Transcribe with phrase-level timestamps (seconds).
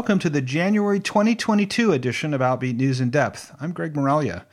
[0.00, 3.54] welcome to the January 2022 edition of Outbeat News in Depth.
[3.60, 4.44] I'm Greg Moralia.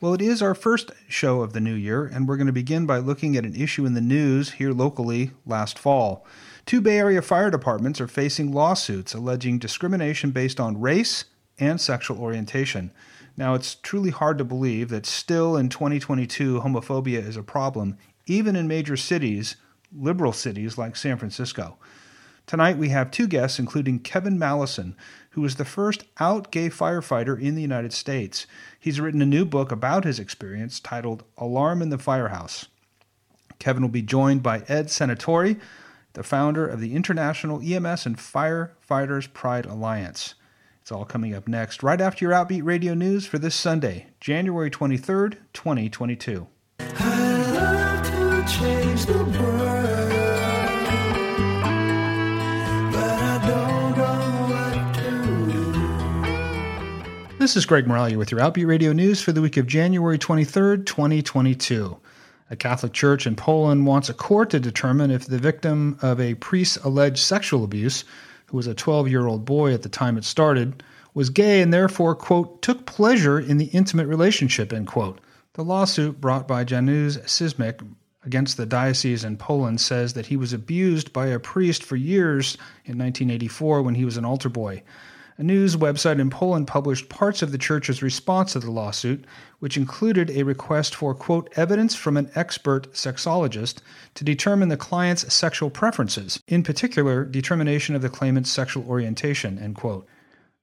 [0.00, 2.84] Well, it is our first show of the new year, and we're going to begin
[2.84, 6.26] by looking at an issue in the news here locally last fall.
[6.66, 11.26] Two Bay Area fire departments are facing lawsuits alleging discrimination based on race
[11.60, 12.90] and sexual orientation.
[13.36, 18.56] Now, it's truly hard to believe that still in 2022, homophobia is a problem, even
[18.56, 19.54] in major cities,
[19.96, 21.78] liberal cities like San Francisco.
[22.48, 24.94] Tonight we have two guests, including Kevin Mallinson,
[25.32, 28.46] who is the first out gay firefighter in the United States.
[28.80, 32.64] He's written a new book about his experience titled Alarm in the Firehouse.
[33.58, 35.60] Kevin will be joined by Ed Senatore,
[36.14, 40.34] the founder of the International EMS and Firefighters Pride Alliance.
[40.80, 44.70] It's all coming up next, right after your Outbeat Radio News for this Sunday, January
[44.70, 46.46] 23rd, 2022.
[57.48, 60.84] This is Greg Moralia with your Outbeat Radio News for the week of January 23rd,
[60.84, 61.96] 2022.
[62.50, 66.34] A Catholic church in Poland wants a court to determine if the victim of a
[66.34, 68.04] priest's alleged sexual abuse,
[68.48, 70.82] who was a 12 year old boy at the time it started,
[71.14, 75.18] was gay and therefore, quote, took pleasure in the intimate relationship, end quote.
[75.54, 77.80] The lawsuit brought by Janusz Szymik
[78.26, 82.58] against the diocese in Poland says that he was abused by a priest for years
[82.84, 84.82] in 1984 when he was an altar boy.
[85.40, 89.24] A news website in Poland published parts of the church's response to the lawsuit,
[89.60, 93.76] which included a request for, quote, evidence from an expert sexologist
[94.14, 99.76] to determine the client's sexual preferences, in particular, determination of the claimant's sexual orientation, end
[99.76, 100.08] quote.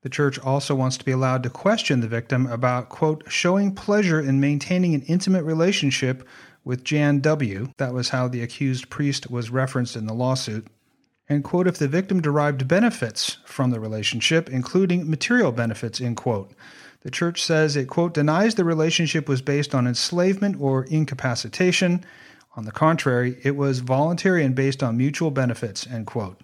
[0.01, 4.19] The church also wants to be allowed to question the victim about, quote, showing pleasure
[4.19, 6.27] in maintaining an intimate relationship
[6.65, 7.69] with Jan W.
[7.77, 10.67] That was how the accused priest was referenced in the lawsuit
[11.27, 16.51] and quote if the victim derived benefits from the relationship including material benefits end quote.
[17.01, 22.03] The church says it quote denies the relationship was based on enslavement or incapacitation.
[22.55, 26.41] On the contrary it was voluntary and based on mutual benefits end quote.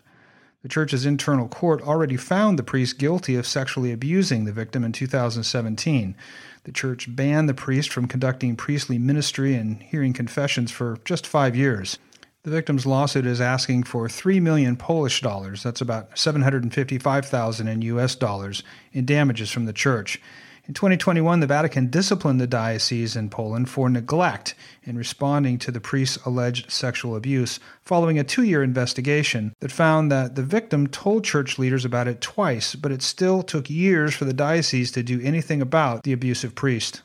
[0.63, 4.91] The church's internal court already found the priest guilty of sexually abusing the victim in
[4.91, 6.15] 2017
[6.63, 11.55] the church banned the priest from conducting priestly ministry and hearing confessions for just five
[11.55, 11.97] years
[12.43, 18.15] the victim's lawsuit is asking for 3 million Polish dollars, that's about 755,000 in US
[18.15, 18.63] dollars,
[18.93, 20.19] in damages from the church.
[20.67, 25.81] In 2021, the Vatican disciplined the diocese in Poland for neglect in responding to the
[25.81, 31.23] priest's alleged sexual abuse following a two year investigation that found that the victim told
[31.23, 35.19] church leaders about it twice, but it still took years for the diocese to do
[35.21, 37.01] anything about the abusive priest.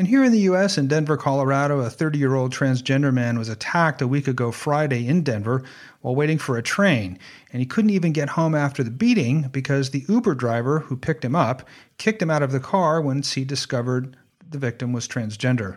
[0.00, 3.50] And here in the U.S., in Denver, Colorado, a 30 year old transgender man was
[3.50, 5.62] attacked a week ago Friday in Denver
[6.00, 7.18] while waiting for a train.
[7.52, 11.22] And he couldn't even get home after the beating because the Uber driver who picked
[11.22, 11.68] him up
[11.98, 14.16] kicked him out of the car once he discovered
[14.48, 15.76] the victim was transgender.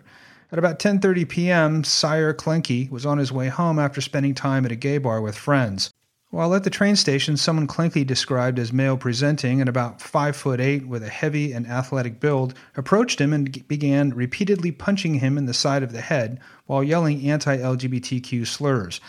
[0.54, 4.72] At about 10:30 p.m., Sire Klenke was on his way home after spending time at
[4.72, 5.92] a gay bar with friends.
[6.34, 10.60] While at the train station, someone Klenke described as male presenting and about five foot
[10.60, 15.46] eight with a heavy and athletic build approached him and began repeatedly punching him in
[15.46, 19.00] the side of the head while yelling anti LGBTQ slurs.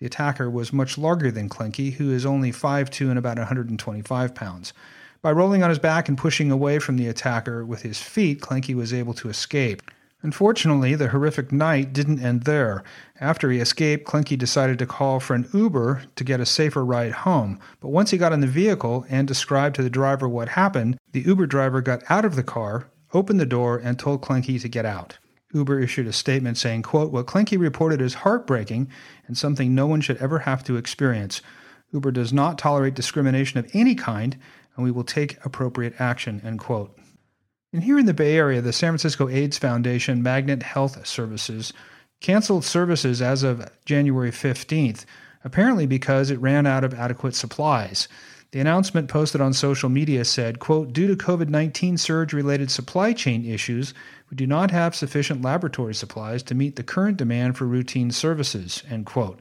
[0.00, 4.72] The attacker was much larger than Klenke, who is only 5'2 and about 125 pounds.
[5.22, 8.74] By rolling on his back and pushing away from the attacker with his feet, Klenke
[8.74, 9.82] was able to escape.
[10.22, 12.84] Unfortunately, the horrific night didn't end there.
[13.20, 17.12] After he escaped, Klenke decided to call for an Uber to get a safer ride
[17.12, 17.58] home.
[17.80, 21.22] But once he got in the vehicle and described to the driver what happened, the
[21.22, 24.86] Uber driver got out of the car, opened the door, and told Klenke to get
[24.86, 25.18] out.
[25.52, 28.88] Uber issued a statement saying, quote, What Klenke reported is heartbreaking
[29.26, 31.42] and something no one should ever have to experience.
[31.92, 34.38] Uber does not tolerate discrimination of any kind,
[34.76, 36.96] and we will take appropriate action, end quote.
[37.72, 41.72] And here in the Bay Area, the San Francisco AIDS Foundation Magnet Health Services
[42.20, 45.06] canceled services as of January 15th,
[45.42, 48.08] apparently because it ran out of adequate supplies.
[48.50, 53.94] The announcement posted on social media said, quote, due to COVID-19 surge-related supply chain issues,
[54.30, 58.82] we do not have sufficient laboratory supplies to meet the current demand for routine services,
[58.90, 59.40] end quote.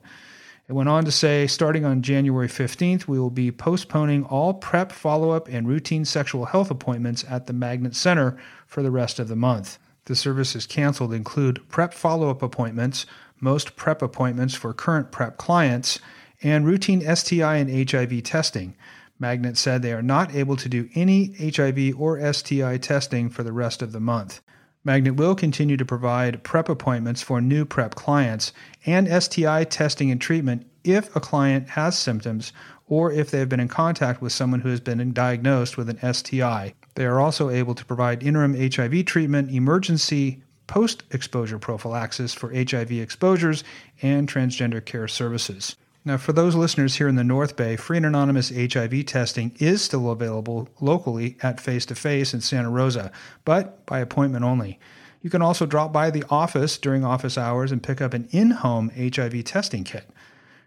[0.72, 4.94] It went on to say, starting on January 15th, we will be postponing all PrEP
[4.94, 8.38] follow up and routine sexual health appointments at the Magnet Center
[8.68, 9.80] for the rest of the month.
[10.06, 13.06] The services canceled include PrEP follow up appointments,
[13.42, 16.00] most PrEP appointments for current PrEP clients,
[16.42, 18.74] and routine STI and HIV testing.
[19.20, 23.52] Magnet said they are not able to do any HIV or STI testing for the
[23.52, 24.40] rest of the month.
[24.84, 28.52] Magnet will continue to provide PrEP appointments for new PrEP clients
[28.84, 32.52] and STI testing and treatment if a client has symptoms
[32.88, 36.14] or if they have been in contact with someone who has been diagnosed with an
[36.14, 36.74] STI.
[36.96, 42.92] They are also able to provide interim HIV treatment, emergency post exposure prophylaxis for HIV
[42.94, 43.64] exposures,
[44.02, 45.76] and transgender care services.
[46.04, 49.84] Now, for those listeners here in the North Bay, free and anonymous HIV testing is
[49.84, 53.12] still available locally at Face to Face in Santa Rosa,
[53.46, 54.80] but by appointment only.
[55.22, 58.50] You can also drop by the office during office hours and pick up an in
[58.50, 60.10] home HIV testing kit.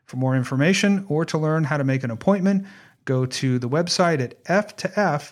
[0.04, 2.66] For more information or to learn how to make an appointment,
[3.04, 5.24] go to the website at f2f.org.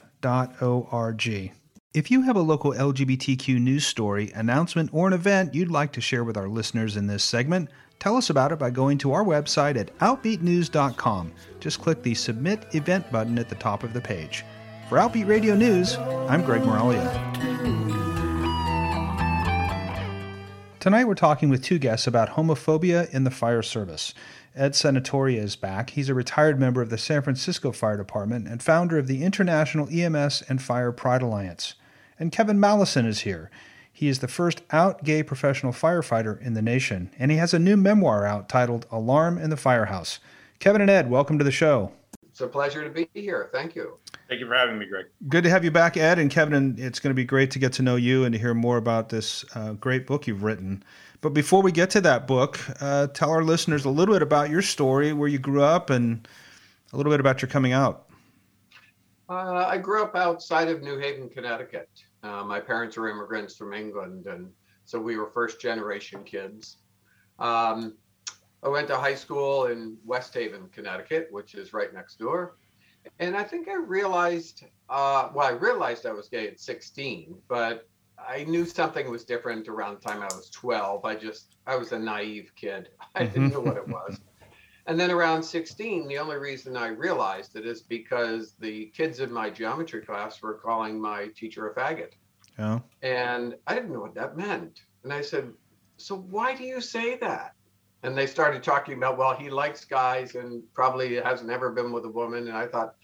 [1.95, 6.01] If you have a local LGBTQ news story, announcement, or an event you'd like to
[6.01, 7.69] share with our listeners in this segment,
[8.03, 11.31] tell us about it by going to our website at outbeatnews.com.
[11.61, 14.45] Just click the Submit Event button at the top of the page.
[14.89, 15.97] For Outbeat Radio News,
[16.29, 17.09] I'm Greg Moralia.
[20.81, 24.15] Tonight we're talking with two guests about homophobia in the fire service.
[24.57, 25.91] Ed Senatore is back.
[25.91, 29.89] He's a retired member of the San Francisco Fire Department and founder of the International
[29.89, 31.77] EMS and Fire Pride Alliance.
[32.19, 33.49] And Kevin Mallinson is here.
[34.03, 37.59] He is the first out gay professional firefighter in the nation, and he has a
[37.61, 40.19] new memoir out titled Alarm in the Firehouse.
[40.59, 41.93] Kevin and Ed, welcome to the show.
[42.29, 43.49] It's a pleasure to be here.
[43.53, 43.99] Thank you.
[44.29, 45.07] Thank you for having me, Greg.
[45.29, 46.53] Good to have you back, Ed and Kevin.
[46.55, 48.77] And it's going to be great to get to know you and to hear more
[48.77, 50.83] about this uh, great book you've written.
[51.21, 54.51] But before we get to that book, uh, tell our listeners a little bit about
[54.51, 56.27] your story, where you grew up, and
[56.93, 58.09] a little bit about your coming out.
[59.29, 61.89] Uh, I grew up outside of New Haven, Connecticut.
[62.23, 64.51] Uh, my parents were immigrants from England, and
[64.85, 66.79] so we were first generation kids.
[67.39, 67.97] Um,
[68.63, 72.57] I went to high school in West Haven, Connecticut, which is right next door.
[73.19, 77.89] And I think I realized, uh, well, I realized I was gay at 16, but
[78.17, 81.05] I knew something was different around the time I was 12.
[81.05, 82.91] I just, I was a naive kid.
[83.17, 84.21] I didn't know what it was.
[84.87, 89.33] And then around 16, the only reason I realized it is because the kids in
[89.33, 92.13] my geometry class were calling my teacher a faggot.
[92.59, 92.81] Yeah.
[93.03, 94.83] And I didn't know what that meant.
[95.05, 95.53] And I said,
[95.99, 97.55] So why do you say that?
[98.03, 102.05] and they started talking about well he likes guys and probably has never been with
[102.05, 102.95] a woman and i thought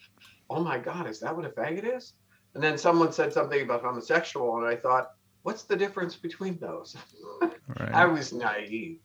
[0.51, 2.15] oh my god is that what a faggot is
[2.55, 6.97] and then someone said something about homosexual and i thought what's the difference between those
[7.41, 7.93] right.
[7.93, 8.99] i was naive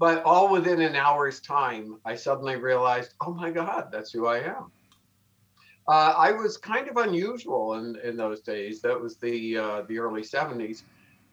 [0.00, 4.38] but all within an hour's time i suddenly realized oh my god that's who i
[4.38, 4.72] am
[5.86, 9.98] uh, i was kind of unusual in, in those days that was the uh, the
[9.98, 10.82] early 70s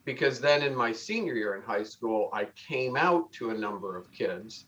[0.08, 3.98] because then in my senior year in high school, I came out to a number
[3.98, 4.64] of kids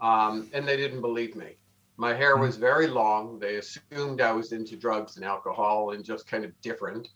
[0.00, 1.56] um, and they didn't believe me.
[1.96, 3.40] My hair was very long.
[3.40, 7.08] They assumed I was into drugs and alcohol and just kind of different.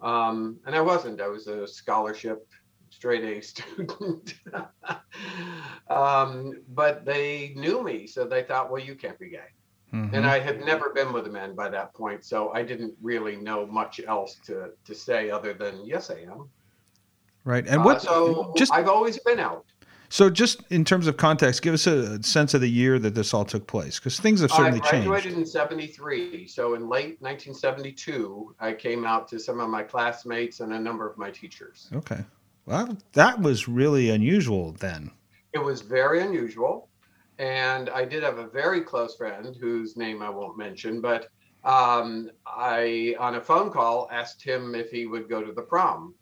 [0.00, 1.20] Um, and I wasn't.
[1.20, 2.48] I was a scholarship
[3.00, 4.34] straight A student.
[5.88, 9.38] um, but they knew me, so they thought, well, you can't be gay.
[9.94, 10.14] Mm-hmm.
[10.14, 13.36] And I had never been with a man by that point, so I didn't really
[13.36, 16.50] know much else to, to say other than, yes, I am.
[17.44, 17.66] Right.
[17.66, 17.96] And what?
[17.96, 19.64] Uh, so just I've always been out.
[20.10, 23.32] So, just in terms of context, give us a sense of the year that this
[23.32, 25.06] all took place, because things have certainly changed.
[25.06, 25.38] I graduated changed.
[25.38, 30.72] in '73, so in late 1972, I came out to some of my classmates and
[30.72, 31.88] a number of my teachers.
[31.94, 32.24] Okay,
[32.70, 35.10] well, that was really unusual then.
[35.52, 36.88] It was very unusual,
[37.38, 41.28] and I did have a very close friend whose name I won't mention, but
[41.64, 46.14] um, I, on a phone call, asked him if he would go to the prom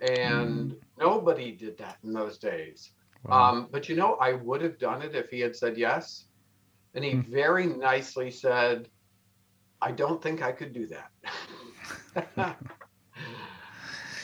[0.00, 0.76] and mm.
[0.98, 2.90] nobody did that in those days.
[3.24, 3.50] Wow.
[3.50, 6.26] Um, but you know, I would have done it if he had said yes.
[6.94, 7.26] And he mm.
[7.26, 8.88] very nicely said,
[9.80, 12.56] I don't think I could do that.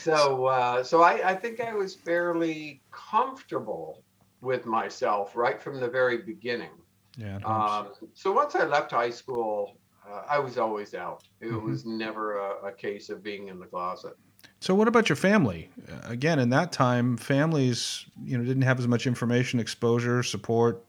[0.07, 4.03] so, uh, so I, I, think I was fairly comfortable
[4.41, 6.71] with myself right from the very beginning.
[7.17, 7.37] Yeah.
[7.45, 9.77] Um, so once I left high school,
[10.09, 11.27] uh, I was always out.
[11.41, 11.69] It mm-hmm.
[11.69, 14.13] was never a, a case of being in the closet.
[14.59, 15.69] So, what about your family?
[15.91, 20.83] Uh, again, in that time, families, you know, didn't have as much information, exposure, support.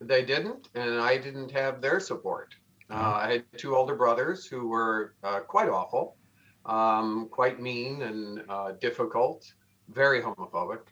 [0.00, 2.54] They didn't, and I didn't have their support.
[2.90, 6.16] Uh, I had two older brothers who were uh, quite awful,
[6.68, 9.52] um, quite mean and uh, difficult,
[9.88, 10.82] very homophobic,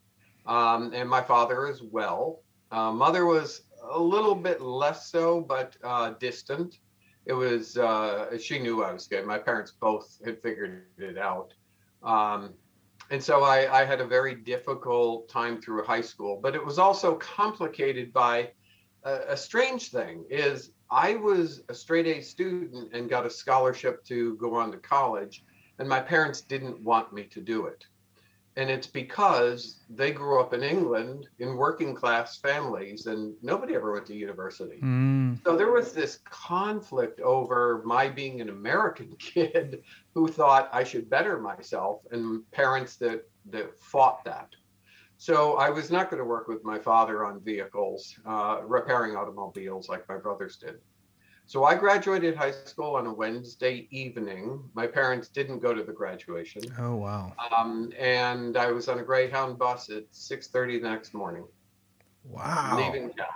[0.46, 2.42] um, and my father as well.
[2.72, 6.78] Uh, mother was a little bit less so, but uh, distant.
[7.26, 7.78] It was
[8.40, 9.22] she knew I was gay.
[9.22, 11.52] My parents both had figured it out.
[12.02, 12.54] Um,
[13.10, 16.78] and so I, I, had a very difficult time through high school, but it was
[16.78, 18.50] also complicated by
[19.06, 24.36] a, strange thing is I was a straight A student and got a scholarship to
[24.36, 25.44] go on to college,
[25.78, 27.84] and my parents didn't want me to do it.
[28.56, 33.92] and it's because they grew up in England in working class families and nobody ever
[33.92, 34.78] went to university.
[34.82, 35.38] Mm.
[35.44, 39.82] So there was this conflict over my being an American kid
[40.14, 44.48] who thought I should better myself and parents that that fought that.
[45.18, 49.88] So I was not going to work with my father on vehicles, uh, repairing automobiles
[49.88, 50.76] like my brothers did.
[51.48, 54.68] So I graduated high school on a Wednesday evening.
[54.74, 56.62] My parents didn't go to the graduation.
[56.76, 57.34] Oh wow!
[57.56, 61.44] Um, and I was on a Greyhound bus at 6:30 the next morning.
[62.24, 62.76] Wow!
[62.76, 63.26] Leaving town.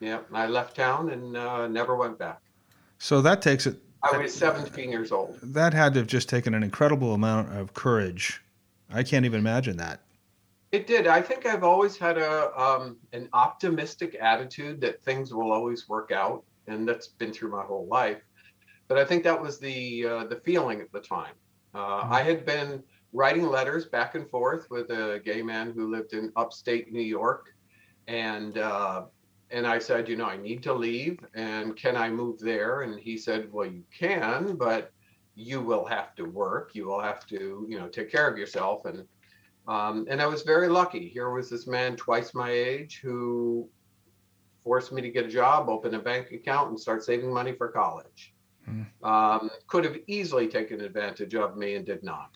[0.00, 2.40] Yeah, I left town and uh, never went back.
[2.98, 3.78] So that takes it.
[4.02, 5.38] I was 17 years old.
[5.42, 8.42] That had to have just taken an incredible amount of courage.
[8.92, 10.02] I can't even imagine that.
[10.72, 11.06] It did.
[11.06, 16.12] I think I've always had a um, an optimistic attitude that things will always work
[16.12, 18.22] out and that's been through my whole life.
[18.88, 21.34] But I think that was the uh, the feeling at the time.
[21.74, 22.12] Uh, mm-hmm.
[22.12, 22.82] I had been
[23.12, 27.54] writing letters back and forth with a gay man who lived in upstate New York,
[28.06, 29.04] and uh,
[29.50, 32.82] and I said, you know, I need to leave, and can I move there?
[32.82, 34.92] And he said, well, you can, but
[35.34, 36.70] you will have to work.
[36.74, 38.84] You will have to, you know, take care of yourself.
[38.86, 39.06] And
[39.68, 41.08] um, and I was very lucky.
[41.08, 43.68] Here was this man twice my age who
[44.66, 47.68] forced me to get a job, open a bank account, and start saving money for
[47.68, 48.34] college.
[48.68, 48.86] Mm.
[49.04, 52.30] Um, could have easily taken advantage of me and did not.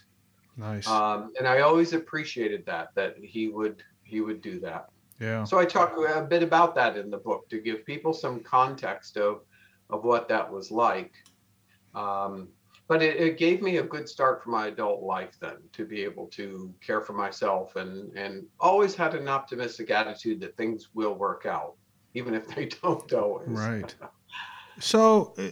[0.56, 0.86] Nice.
[0.86, 4.90] Um, and I always appreciated that that he would he would do that.
[5.18, 5.42] Yeah.
[5.42, 9.16] So I talk a bit about that in the book to give people some context
[9.16, 9.40] of
[9.90, 11.14] of what that was like.
[11.96, 12.48] Um,
[12.86, 16.02] but it, it, gave me a good start for my adult life then to be
[16.02, 21.14] able to care for myself and and always had an optimistic attitude that things will
[21.14, 21.74] work out
[22.14, 23.48] even if they don't always.
[23.48, 23.94] Right.
[24.78, 25.50] So, uh,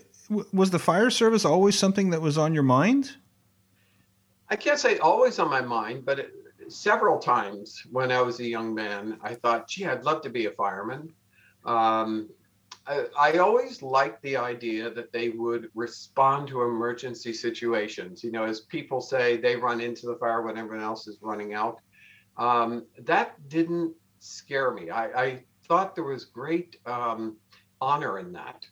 [0.53, 3.17] was the fire service always something that was on your mind?
[4.51, 6.33] I can't say always on my mind, but it,
[6.69, 10.47] several times when I was a young man, I thought, gee, I'd love to be
[10.47, 11.13] a fireman.
[11.65, 12.29] Um,
[12.87, 18.25] I, I, always liked the idea that they would respond to emergency situations.
[18.25, 21.53] You know, as people say, they run into the fire when everyone else is running
[21.53, 21.81] out.
[22.39, 24.89] Um, that didn't scare me.
[24.91, 27.37] I, I thought there was great um,
[27.81, 28.67] honor in that.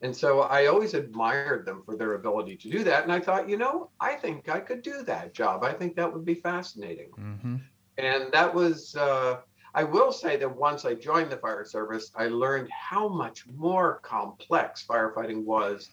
[0.00, 3.02] And so I always admired them for their ability to do that.
[3.02, 5.64] And I thought, you know, I think I could do that job.
[5.64, 7.10] I think that would be fascinating.
[7.18, 7.56] Mm-hmm.
[7.98, 9.38] And that was, uh,
[9.74, 13.98] I will say that once I joined the fire service, I learned how much more
[14.04, 15.90] complex firefighting was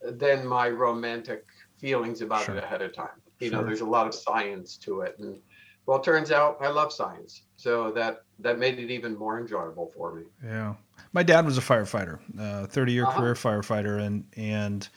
[0.00, 1.44] than my romantic
[1.76, 2.54] feelings about sure.
[2.54, 3.08] it ahead of time.
[3.40, 3.58] You sure.
[3.58, 5.16] know, there's a lot of science to it.
[5.18, 5.40] And
[5.86, 9.90] well, it turns out I love science, so that that made it even more enjoyable
[9.96, 10.22] for me.
[10.44, 10.74] Yeah,
[11.12, 13.20] my dad was a firefighter, uh, thirty year uh-huh.
[13.20, 14.88] career firefighter, and and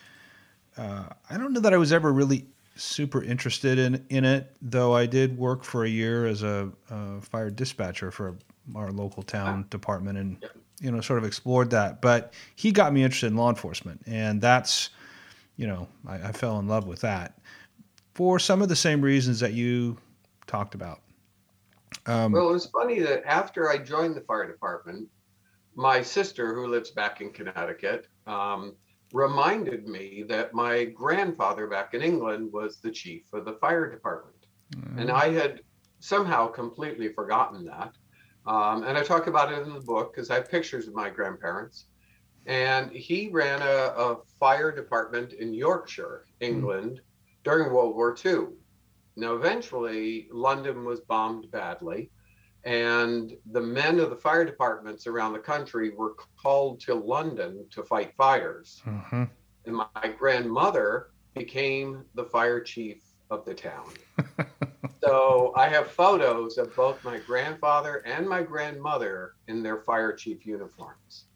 [0.76, 2.46] uh, I don't know that I was ever really
[2.76, 7.20] super interested in in it, though I did work for a year as a, a
[7.20, 8.36] fire dispatcher for
[8.74, 9.62] our local town uh-huh.
[9.70, 10.48] department, and yeah.
[10.80, 12.00] you know sort of explored that.
[12.00, 14.90] But he got me interested in law enforcement, and that's
[15.56, 17.38] you know I, I fell in love with that
[18.14, 19.98] for some of the same reasons that you
[20.46, 21.00] talked about.
[22.06, 25.08] Um, well, it was funny that after I joined the fire department,
[25.74, 28.76] my sister, who lives back in Connecticut, um,
[29.12, 34.46] reminded me that my grandfather back in England was the chief of the fire department.
[34.76, 35.02] Mm.
[35.02, 35.60] And I had
[36.00, 37.92] somehow completely forgotten that.
[38.46, 41.08] Um, and I talk about it in the book because I have pictures of my
[41.10, 41.86] grandparents.
[42.46, 46.46] And he ran a, a fire department in Yorkshire, mm.
[46.46, 47.44] England, mm.
[47.44, 48.48] during World War II.
[49.16, 52.10] Now, eventually, London was bombed badly,
[52.64, 57.82] and the men of the fire departments around the country were called to London to
[57.82, 58.82] fight fires.
[58.86, 59.24] Mm-hmm.
[59.66, 63.90] And my grandmother became the fire chief of the town.
[65.02, 70.46] so I have photos of both my grandfather and my grandmother in their fire chief
[70.46, 71.26] uniforms.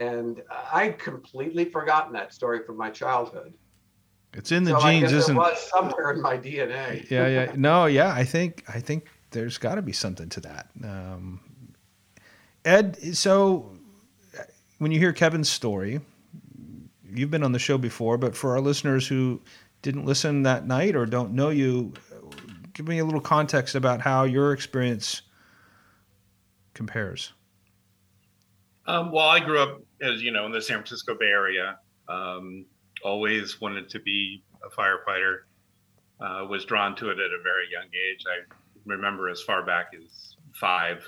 [0.00, 0.42] And
[0.72, 3.54] I'd completely forgotten that story from my childhood.
[4.36, 5.38] It's in the so genes, isn't it?
[5.38, 7.08] Was somewhere in my DNA.
[7.10, 7.52] yeah, yeah.
[7.56, 8.12] No, yeah.
[8.12, 10.68] I think I think there's got to be something to that.
[10.82, 11.40] Um,
[12.64, 13.70] Ed, so
[14.78, 16.00] when you hear Kevin's story,
[17.12, 19.40] you've been on the show before, but for our listeners who
[19.82, 21.92] didn't listen that night or don't know you,
[22.72, 25.22] give me a little context about how your experience
[26.72, 27.32] compares.
[28.86, 31.78] Um, well, I grew up, as you know, in the San Francisco Bay Area.
[32.08, 32.66] Um,
[33.04, 35.40] always wanted to be a firefighter.
[36.20, 38.24] Uh, was drawn to it at a very young age.
[38.26, 38.38] I
[38.86, 41.04] remember as far back as five,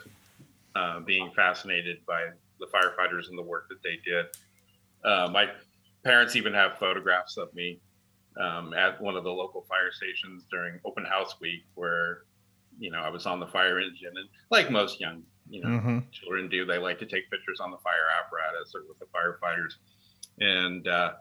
[0.75, 2.27] uh, being fascinated by
[2.59, 4.27] the firefighters and the work that they did.
[5.05, 5.49] Uh, my
[6.05, 7.81] parents even have photographs of me
[8.39, 12.25] um, at one of the local fire stations during open house week, where
[12.79, 15.99] you know, I was on the fire engine, and like most young, you know, Mm-hmm.
[16.13, 19.77] children do, they like to take pictures on the fire apparatus or with the firefighters,
[20.41, 21.13] and uh,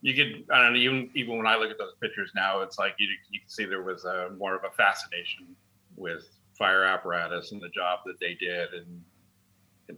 [0.00, 2.78] you could, I don't know, even even when I look at those pictures now, it's
[2.78, 5.56] like you you can see there was a more of a fascination
[5.96, 9.02] with fire apparatus and the job that they did, and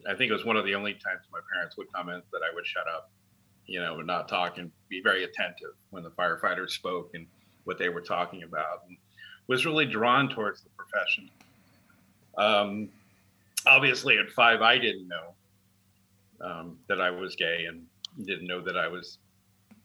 [0.08, 2.54] I think it was one of the only times my parents would comment that I
[2.54, 3.10] would shut up,
[3.66, 7.26] you know, and not talk and be very attentive when the firefighters spoke and
[7.64, 8.84] what they were talking about.
[8.88, 8.96] And
[9.50, 11.28] was really drawn towards the profession.
[12.38, 12.88] Um,
[13.66, 15.34] obviously, at five, I didn't know
[16.40, 17.84] um, that I was gay and
[18.24, 19.18] didn't know that I was,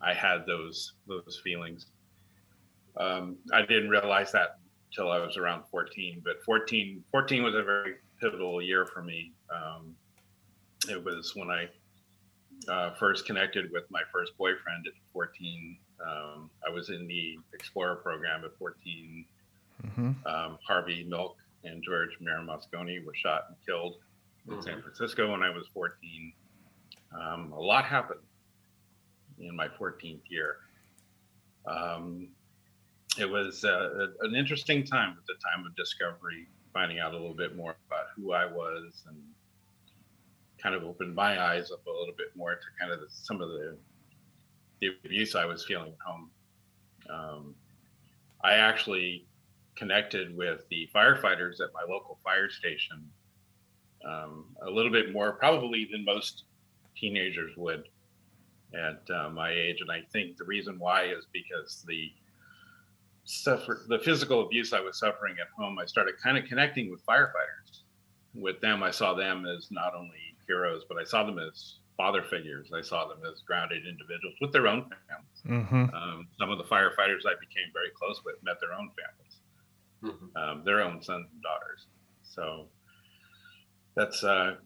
[0.01, 1.87] I had those those feelings.
[2.97, 4.57] Um, I didn't realize that
[4.89, 6.21] until I was around 14.
[6.23, 9.33] But 14, 14 was a very pivotal year for me.
[9.53, 9.95] Um,
[10.89, 11.67] it was when I
[12.71, 15.77] uh, first connected with my first boyfriend at 14.
[16.05, 19.25] Um, I was in the Explorer program at 14.
[19.85, 20.11] Mm-hmm.
[20.25, 23.95] Um, Harvey Milk and George Moscone were shot and killed
[24.49, 26.33] in San Francisco when I was 14.
[27.19, 28.19] Um, a lot happened
[29.39, 30.57] in my 14th year.
[31.67, 32.29] Um,
[33.17, 37.35] it was uh, an interesting time at the time of discovery, finding out a little
[37.35, 39.17] bit more about who I was and
[40.61, 43.41] kind of opened my eyes up a little bit more to kind of the, some
[43.41, 43.77] of the,
[44.81, 46.29] the abuse I was feeling at home.
[47.09, 47.55] Um,
[48.43, 49.27] I actually
[49.75, 53.09] connected with the firefighters at my local fire station
[54.05, 56.43] um, a little bit more, probably than most
[56.95, 57.87] teenagers would
[58.73, 59.81] at uh, my age.
[59.81, 62.11] And I think the reason why is because the
[63.23, 67.05] suffer the physical abuse I was suffering at home, I started kind of connecting with
[67.05, 67.81] firefighters.
[68.33, 72.21] With them, I saw them as not only heroes, but I saw them as father
[72.21, 72.71] figures.
[72.73, 75.65] I saw them as grounded individuals with their own families.
[75.65, 75.95] Mm-hmm.
[75.95, 79.39] Um, some of the firefighters I became very close with met their own families,
[80.03, 80.35] Mhm.
[80.35, 81.87] um, their own sons and daughters.
[82.23, 82.67] So
[83.95, 84.57] that's uh,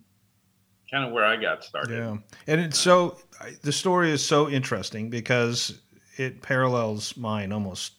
[0.91, 1.97] kind of where I got started.
[1.97, 3.17] Yeah, and it's so
[3.61, 5.79] the story is so interesting because
[6.17, 7.93] it parallels mine almost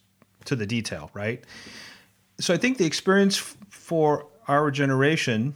[0.45, 1.43] to the detail, right?
[2.39, 3.37] So I think the experience
[3.69, 5.53] for our generation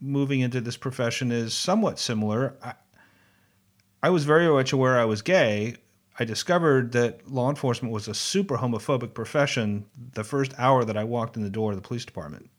[0.00, 2.54] moving into this profession is somewhat similar.
[2.62, 2.74] I,
[4.02, 5.76] I was very much aware I was gay.
[6.20, 11.04] I discovered that law enforcement was a super homophobic profession the first hour that I
[11.04, 12.50] walked in the door of the police department.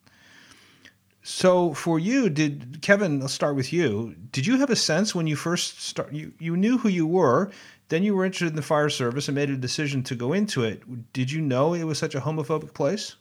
[1.22, 3.20] So for you, did Kevin?
[3.20, 4.16] Let's start with you.
[4.32, 6.14] Did you have a sense when you first start?
[6.14, 7.52] You you knew who you were,
[7.90, 10.64] then you were interested in the fire service and made a decision to go into
[10.64, 11.14] it.
[11.14, 13.16] Did you know it was such a homophobic place?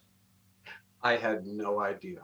[1.02, 2.20] I had no idea.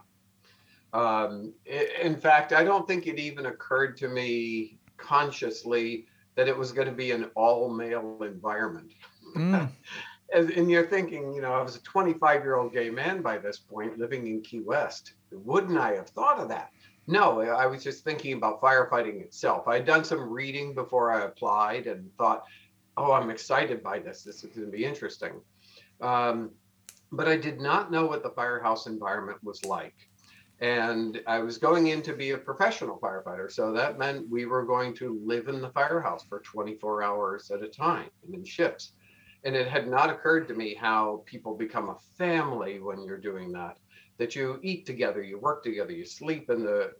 [0.93, 6.07] Um, in fact, I don't think it even occurred to me consciously
[6.37, 8.93] that it was going to be an all male environment.
[9.37, 9.69] Mm,
[10.33, 13.39] And, and you're thinking, you know, I was a 25 year old gay man by
[13.39, 15.13] this point living in Key West.
[15.35, 16.71] Wouldn't I have thought of that?
[17.07, 19.69] No, I was just thinking about firefighting itself.
[19.69, 22.45] I had done some reading before I applied and thought,
[22.97, 24.23] oh, I'm excited by this.
[24.23, 25.41] This is going to be interesting.
[26.01, 26.51] Um,
[27.13, 29.95] but I did not know what the firehouse environment was like.
[30.61, 33.51] And I was going in to be a professional firefighter.
[33.51, 37.63] So that meant we were going to live in the firehouse for 24 hours at
[37.63, 38.93] a time in shifts.
[39.45, 43.53] And it had not occurred to me how people become a family when you're doing
[43.53, 43.77] that,
[44.19, 46.93] that you eat together, you work together, you sleep in the,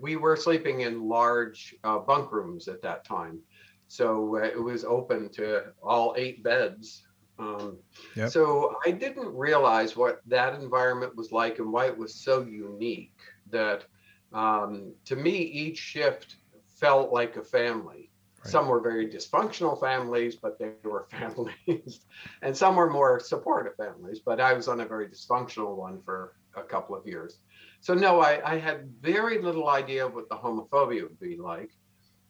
[0.00, 3.40] we were sleeping in large uh, bunk rooms at that time.
[3.88, 7.04] So uh, it was open to all eight beds.
[7.38, 7.78] Um,
[8.14, 8.30] Yep.
[8.30, 13.18] So I didn't realize what that environment was like and why it was so unique
[13.50, 13.84] that
[14.32, 16.36] um, to me, each shift
[16.76, 18.10] felt like a family.
[18.38, 18.50] Right.
[18.50, 22.00] Some were very dysfunctional families, but they were families.
[22.42, 26.34] and some were more supportive families, but I was on a very dysfunctional one for
[26.56, 27.38] a couple of years.
[27.80, 31.70] So, no, I, I had very little idea of what the homophobia would be like.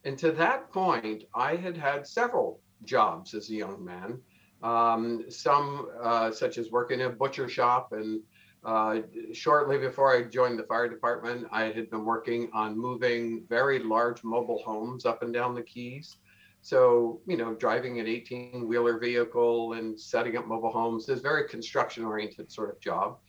[0.05, 4.19] And to that point, I had had several jobs as a young man,
[4.61, 7.93] um, some uh, such as working in a butcher shop.
[7.93, 8.21] And
[8.65, 9.01] uh,
[9.33, 14.23] shortly before I joined the fire department, I had been working on moving very large
[14.23, 16.17] mobile homes up and down the Keys.
[16.61, 21.47] So, you know, driving an 18 wheeler vehicle and setting up mobile homes is very
[21.49, 23.19] construction oriented sort of job.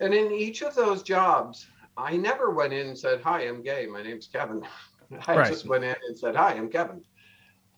[0.00, 3.86] And in each of those jobs, I never went in and said, Hi, I'm gay.
[3.86, 4.62] My name's Kevin.
[5.26, 5.48] I Right.
[5.48, 7.02] just went in and said, Hi, I'm Kevin.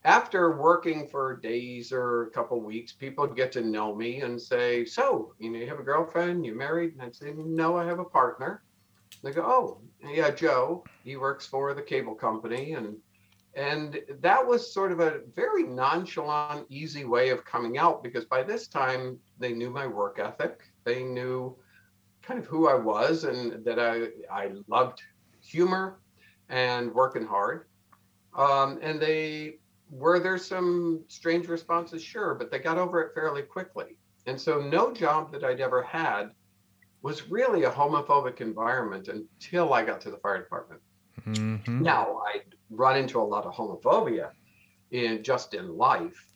[0.05, 4.85] After working for days or a couple weeks, people get to know me and say,
[4.85, 6.93] So, you know, you have a girlfriend, you married?
[6.95, 8.63] And I'd say, No, I have a partner.
[9.23, 10.89] They go, Oh, yeah, Joe.
[11.03, 12.73] He works for the cable company.
[12.73, 12.97] And
[13.55, 18.43] and that was sort of a very nonchalant, easy way of coming out because by
[18.43, 20.61] this time they knew my work ethic.
[20.85, 21.59] They knew
[22.29, 25.03] kind of who I was and that I I loved
[25.41, 25.99] humor
[26.51, 27.67] and working hard.
[28.37, 29.57] Um, and they
[29.91, 33.97] were there some strange responses, sure, but they got over it fairly quickly.
[34.27, 36.33] And so no job that I'd ever had
[37.01, 40.83] was really a homophobic environment until I got to the fire department.
[41.27, 41.83] Mm-hmm.
[41.83, 44.33] Now I'd run into a lot of homophobia
[44.91, 46.27] in just in life.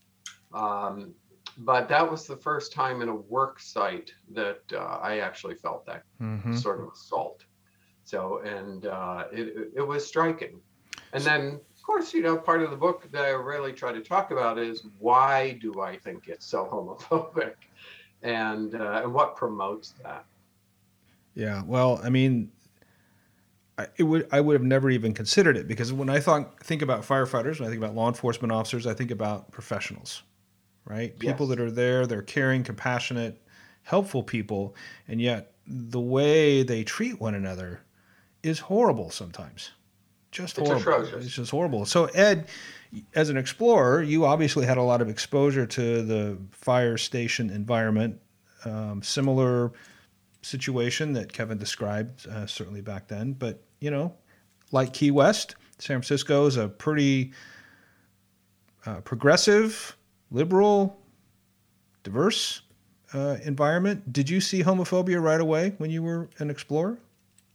[0.55, 1.15] Um,
[1.59, 5.87] but that was the first time in a work site that uh, I actually felt
[5.87, 6.57] that mm-hmm.
[6.57, 7.45] sort of assault.
[8.05, 10.61] So, and uh, it, it was striking.
[11.13, 14.01] And then, of course, you know, part of the book that I really try to
[14.01, 16.65] talk about is why do I think it's so
[17.11, 17.55] homophobic
[18.23, 20.25] and, uh, and what promotes that?
[21.35, 21.63] Yeah.
[21.65, 22.51] Well, I mean,
[23.79, 26.83] I, it would I would have never even considered it because when I thought think
[26.83, 30.23] about firefighters, when I think about law enforcement officers, I think about professionals,
[30.85, 31.19] right?
[31.19, 31.57] People yes.
[31.57, 33.41] that are there, they're caring, compassionate,
[33.83, 34.75] helpful people,
[35.09, 37.81] and yet the way they treat one another
[38.43, 39.71] is horrible sometimes.
[40.31, 40.93] Just it's horrible.
[40.93, 41.27] Atrocious.
[41.27, 41.85] It's just horrible.
[41.85, 42.49] So Ed,
[43.15, 48.19] as an explorer, you obviously had a lot of exposure to the fire station environment,
[48.65, 49.73] um, similar
[50.41, 53.35] situation that Kevin described, uh, certainly back then.
[53.35, 54.15] But, you know,
[54.73, 57.33] like Key West, San Francisco is a pretty
[58.87, 59.97] uh, progressive,
[60.33, 60.99] liberal,
[62.03, 62.63] diverse
[63.15, 64.13] uh, environment.
[64.13, 66.99] Did you see homophobia right away when you were an explorer?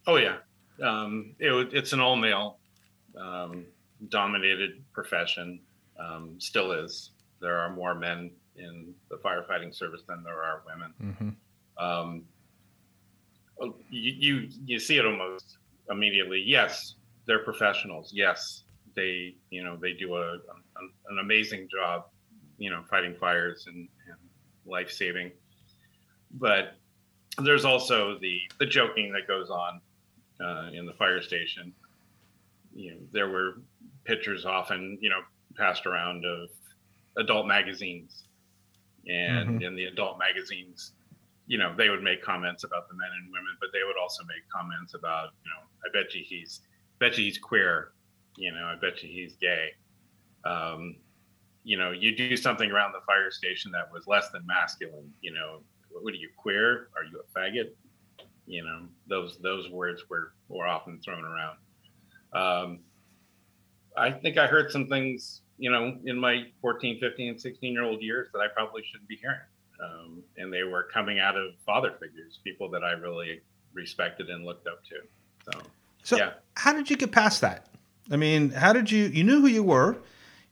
[0.05, 0.37] Oh, yeah.
[0.81, 2.59] Um, it, it's an all male
[3.19, 3.65] um,
[4.09, 5.59] dominated profession,
[5.99, 7.11] um, still is.
[7.41, 10.93] There are more men in the firefighting service than there are women.
[11.03, 11.83] Mm-hmm.
[11.83, 12.23] Um,
[13.89, 15.57] you, you you see it almost
[15.89, 16.43] immediately.
[16.45, 18.11] Yes, they're professionals.
[18.13, 18.63] Yes,
[18.95, 20.39] they you know they do a, a
[21.09, 22.05] an amazing job,
[22.57, 24.17] you know, fighting fires and, and
[24.65, 25.31] life saving.
[26.31, 26.75] But
[27.43, 29.81] there's also the the joking that goes on
[30.43, 31.73] uh, in the fire station.
[32.73, 33.61] You know, there were
[34.03, 35.21] pictures often, you know,
[35.55, 36.49] passed around of
[37.17, 38.23] adult magazines,
[39.07, 39.63] and mm-hmm.
[39.63, 40.93] in the adult magazines,
[41.47, 44.23] you know, they would make comments about the men and women, but they would also
[44.23, 46.61] make comments about, you know, I bet you he's,
[46.99, 47.91] bet you he's queer,
[48.37, 49.69] you know, I bet you he's gay.
[50.45, 50.97] Um,
[51.67, 55.33] you know, you do something around the fire station that was less than masculine, you
[55.33, 55.59] know,
[55.91, 56.87] what are you queer?
[56.95, 57.71] Are you a faggot?
[58.45, 61.57] You know, those those words were were often thrown around.
[62.33, 62.79] Um,
[63.97, 68.01] I think I heard some things, you know, in my 14, 15, 16 year old
[68.01, 69.39] years that I probably shouldn't be hearing
[69.83, 73.41] um, and they were coming out of father figures, people that I really
[73.73, 74.95] respected and looked up to.
[75.51, 75.61] So,
[76.03, 76.33] so yeah.
[76.55, 77.67] how did you get past that?
[78.11, 79.05] I mean, how did you?
[79.05, 79.97] You knew who you were,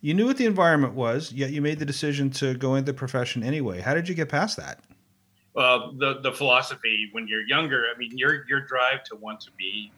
[0.06, 2.96] you knew what the environment was, yet you made the decision to go into the
[2.96, 3.82] profession anyway.
[3.82, 4.80] How did you get past that?
[5.56, 9.52] Well, the the philosophy when you're younger, I mean, your your drive to want to
[9.58, 9.92] be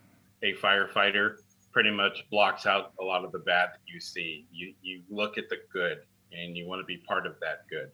[0.43, 1.39] a firefighter
[1.73, 4.45] pretty much blocks out a lot of the bad that you see.
[4.49, 5.97] You you look at the good
[6.31, 7.91] and you want to be part of that good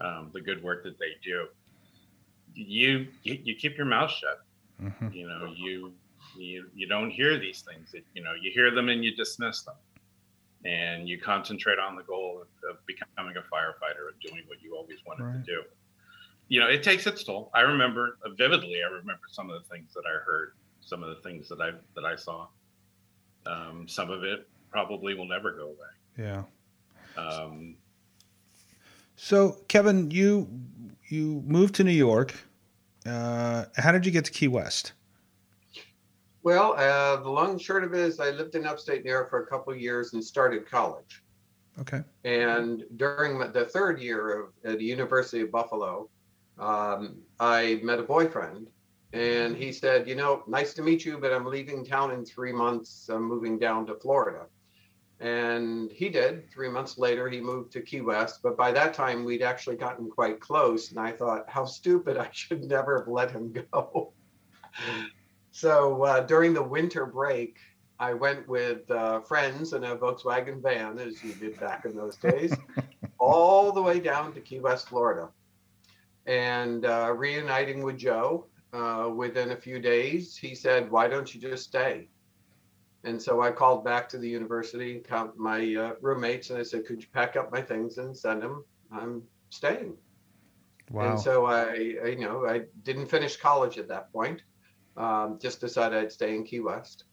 [0.00, 1.46] um, the good work that they do.
[2.52, 4.40] You you, you keep your mouth shut.
[4.82, 5.12] Mm-hmm.
[5.12, 5.92] You know, you
[6.36, 7.92] you you don't hear these things.
[7.92, 9.76] That, you know, you hear them and you dismiss them,
[10.64, 14.74] and you concentrate on the goal of, of becoming a firefighter and doing what you
[14.76, 15.44] always wanted right.
[15.44, 15.62] to do.
[16.48, 17.50] You know, it takes its toll.
[17.54, 18.80] I remember uh, vividly.
[18.82, 21.72] I remember some of the things that I heard, some of the things that I
[21.94, 22.46] that I saw.
[23.46, 25.76] Um, some of it probably will never go away.
[26.18, 26.42] Yeah.
[27.16, 27.76] Um,
[29.16, 30.48] so, Kevin, you
[31.08, 32.34] you moved to New York.
[33.06, 34.92] Uh, how did you get to Key West?
[36.48, 39.28] Well, uh, the long and short of it is, I lived in upstate New York
[39.28, 41.22] for a couple of years and started college.
[41.78, 42.00] Okay.
[42.24, 46.08] And during the third year of at the University of Buffalo,
[46.58, 48.70] um, I met a boyfriend,
[49.12, 52.52] and he said, "You know, nice to meet you, but I'm leaving town in three
[52.52, 53.10] months.
[53.10, 54.46] I'm moving down to Florida."
[55.20, 56.50] And he did.
[56.50, 58.40] Three months later, he moved to Key West.
[58.42, 60.92] But by that time, we'd actually gotten quite close.
[60.92, 62.16] And I thought, how stupid.
[62.26, 64.14] I should never have let him go.
[65.58, 67.58] So uh, during the winter break,
[67.98, 72.16] I went with uh, friends in a Volkswagen van, as you did back in those
[72.16, 72.54] days,
[73.18, 75.30] all the way down to Key West, Florida.
[76.26, 81.40] And uh, reuniting with Joe uh, within a few days, he said, Why don't you
[81.40, 82.08] just stay?
[83.02, 85.02] And so I called back to the university,
[85.36, 88.64] my uh, roommates, and I said, "Could you pack up my things and send them?
[88.92, 89.96] I'm staying."
[90.90, 91.10] Wow.
[91.10, 94.42] And so I, I you know, I didn't finish college at that point.
[94.98, 97.04] Um, just decided I'd stay in Key West,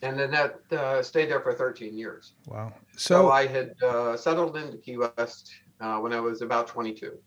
[0.00, 2.32] and then that uh, stayed there for 13 years.
[2.46, 2.72] Wow.
[2.96, 7.18] So, so I had uh, settled into Key West uh, when I was about 22.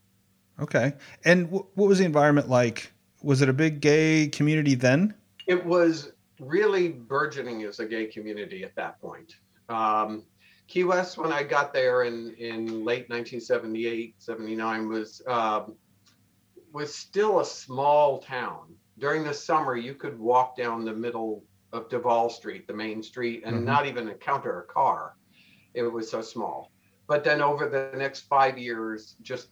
[0.59, 0.93] Okay.
[1.25, 5.13] And w- what was the environment like was it a big gay community then?
[5.47, 9.35] It was really burgeoning as a gay community at that point.
[9.69, 10.23] Um,
[10.67, 15.75] Key West, when I got there in, in late 1978, 79, was um,
[16.73, 18.75] was still a small town.
[18.99, 23.43] During the summer, you could walk down the middle of Duval Street, the main street,
[23.45, 23.65] and mm-hmm.
[23.65, 25.15] not even encounter a car.
[25.73, 26.71] It was so small.
[27.07, 29.49] But then over the next five years, just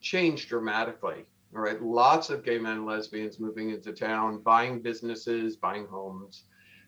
[0.00, 1.26] changed dramatically.
[1.54, 6.44] All right, lots of gay men and lesbians moving into town, buying businesses, buying homes.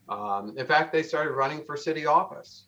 [0.09, 2.67] Um, in fact, they started running for city office.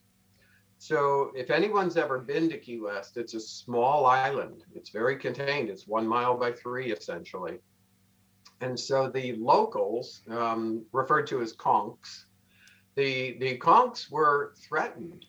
[0.78, 4.62] So, if anyone's ever been to Key West, it's a small island.
[4.76, 5.70] It's very contained.
[5.70, 7.58] It's one mile by three, essentially.
[8.60, 12.24] And so the locals, um, referred to as Conchs,
[12.96, 15.26] the, the Conchs were threatened.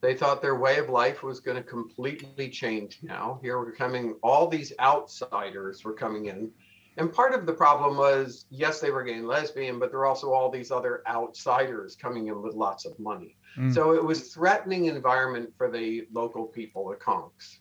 [0.00, 3.38] They thought their way of life was going to completely change now.
[3.42, 6.50] Here were coming, all these outsiders were coming in.
[6.96, 10.06] And part of the problem was, yes, they were gay and lesbian, but there were
[10.06, 13.36] also all these other outsiders coming in with lots of money.
[13.56, 13.72] Mm.
[13.72, 17.58] So it was a threatening environment for the local people, the Conchs.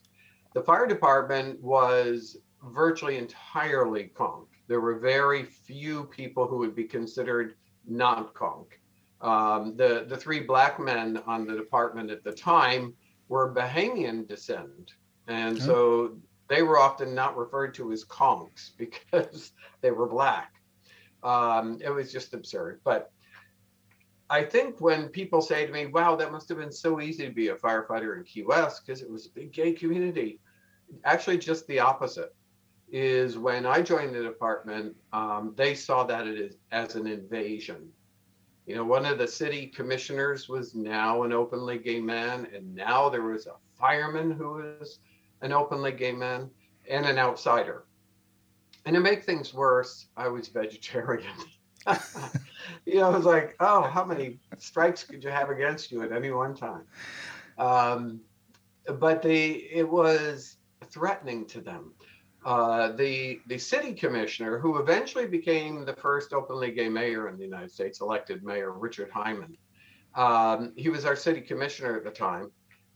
[0.53, 4.47] The fire department was virtually entirely Conch.
[4.67, 7.55] There were very few people who would be considered
[7.87, 8.69] non-Conch.
[9.21, 12.95] Um, the the three black men on the department at the time
[13.27, 14.93] were Bahamian descent,
[15.27, 20.53] and so they were often not referred to as Conchs because they were black.
[21.23, 22.81] Um, it was just absurd.
[22.83, 23.11] But
[24.29, 27.33] I think when people say to me, "Wow, that must have been so easy to
[27.33, 30.39] be a firefighter in Key West because it was a big gay community,"
[31.05, 32.33] actually, just the opposite
[32.91, 37.89] is when I joined the department, um, they saw that it is as an invasion.
[38.65, 43.09] You know, one of the city commissioners was now an openly gay man, and now
[43.09, 44.99] there was a fireman who was
[45.41, 46.49] an openly gay man
[46.89, 47.85] and an outsider.
[48.85, 51.35] And to make things worse, I was vegetarian.
[52.85, 56.11] you know, it was like, oh, how many strikes could you have against you at
[56.11, 56.83] any one time?
[57.57, 58.21] Um,
[58.99, 60.57] but the it was
[60.89, 61.93] threatening to them
[62.43, 67.43] uh, the the city commissioner, who eventually became the first openly gay mayor in the
[67.43, 69.55] United States, elected mayor Richard Heyman.
[70.15, 72.51] Um, he was our city commissioner at the time,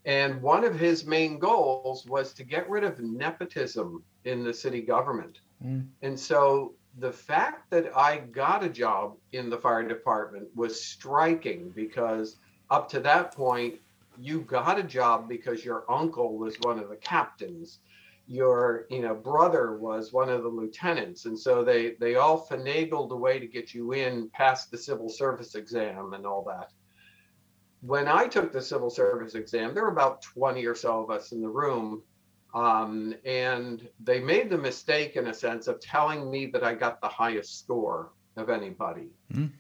[0.06, 4.82] and one of his main goals was to get rid of nepotism in the city
[4.82, 5.40] government.
[5.64, 5.88] Mm.
[6.02, 11.70] And so the fact that I got a job in the fire department was striking
[11.76, 12.38] because
[12.70, 13.76] up to that point,
[14.18, 17.80] you got a job because your uncle was one of the captains
[18.28, 21.26] your you know brother was one of the lieutenants.
[21.26, 25.10] And so they they all finagled a way to get you in past the civil
[25.10, 26.72] service exam and all that.
[27.82, 31.32] When i took the civil service exam there were about 20 or so of us
[31.32, 32.02] in the room
[32.56, 37.00] um, and they made the mistake in a sense of telling me that i got
[37.02, 39.10] the highest score of anybody.
[39.34, 39.52] Mm.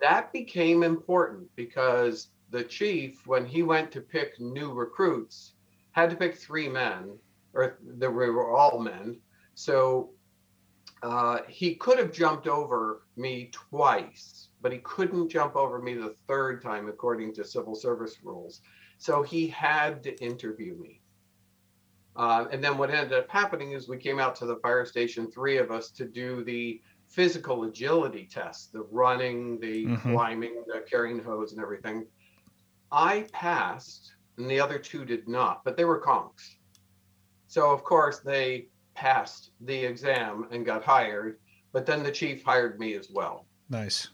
[0.00, 5.52] that became important because the chief when he went to pick new recruits
[5.92, 7.18] had to pick three men
[7.56, 9.18] or that we were all men.
[9.54, 10.10] So
[11.02, 16.14] uh, he could have jumped over me twice, but he couldn't jump over me the
[16.28, 18.60] third time according to civil service rules.
[18.98, 21.00] So he had to interview me.
[22.14, 25.30] Uh, and then what ended up happening is we came out to the fire station,
[25.30, 30.12] three of us, to do the physical agility test the running, the mm-hmm.
[30.12, 32.06] climbing, the carrying hose, and everything.
[32.90, 36.55] I passed, and the other two did not, but they were Conchs.
[37.56, 41.38] So of course they passed the exam and got hired,
[41.72, 43.46] but then the chief hired me as well.
[43.70, 44.08] Nice.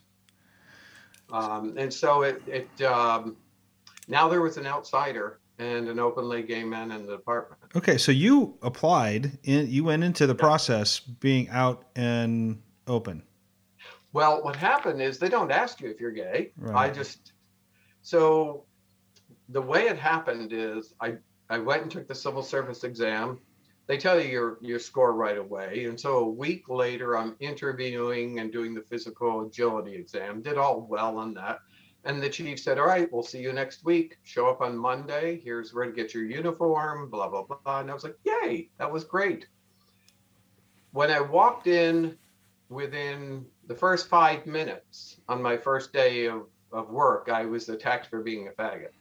[1.32, 3.36] Um, and so it, it um,
[4.06, 7.60] now there was an outsider and an openly gay man in the department.
[7.74, 10.40] Okay, so you applied, in, you went into the yeah.
[10.40, 13.24] process being out and open.
[14.12, 16.52] Well, what happened is they don't ask you if you're gay.
[16.56, 16.90] Right.
[16.90, 17.32] I just
[18.02, 18.66] so
[19.48, 21.14] the way it happened is I
[21.52, 23.38] I went and took the civil service exam.
[23.86, 28.38] They tell you your your score right away, and so a week later, I'm interviewing
[28.38, 30.40] and doing the physical agility exam.
[30.40, 31.58] Did all well on that,
[32.04, 34.16] and the chief said, "All right, we'll see you next week.
[34.22, 35.42] Show up on Monday.
[35.44, 37.80] Here's where to get your uniform." Blah blah blah.
[37.80, 39.46] And I was like, "Yay, that was great."
[40.92, 42.16] When I walked in,
[42.70, 48.06] within the first five minutes on my first day of, of work, I was attacked
[48.06, 48.94] for being a faggot.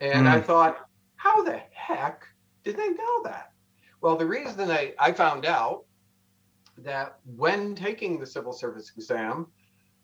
[0.00, 0.30] And mm.
[0.30, 0.85] I thought,
[1.16, 2.24] how the heck
[2.64, 3.52] did they know that?
[4.00, 5.84] Well, the reason I, I found out
[6.78, 9.46] that when taking the civil service exam,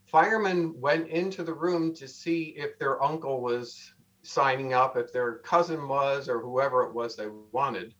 [0.05, 5.35] firemen went into the room to see if their uncle was signing up, if their
[5.39, 7.93] cousin was, or whoever it was they wanted.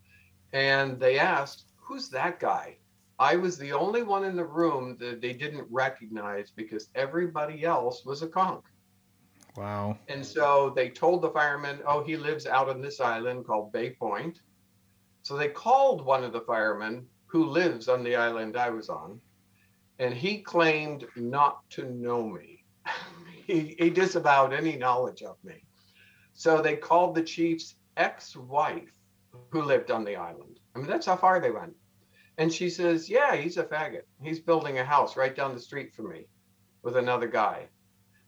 [0.54, 2.78] And they asked, Who's that guy?
[3.20, 8.06] I was the only one in the room that they didn't recognize because everybody else
[8.06, 8.64] was a conch.
[9.56, 9.98] Wow.
[10.08, 13.92] And so they told the firemen, oh, he lives out on this island called Bay
[13.92, 14.42] Point.
[15.22, 19.20] So they called one of the firemen who lives on the island I was on,
[20.00, 22.64] and he claimed not to know me.
[23.48, 25.64] he, he disavowed any knowledge of me.
[26.34, 28.94] So they called the chief's ex wife
[29.50, 30.60] who lived on the island.
[30.76, 31.76] I mean, that's how far they went.
[32.38, 34.04] And she says, Yeah, he's a faggot.
[34.22, 36.26] He's building a house right down the street from me
[36.82, 37.68] with another guy.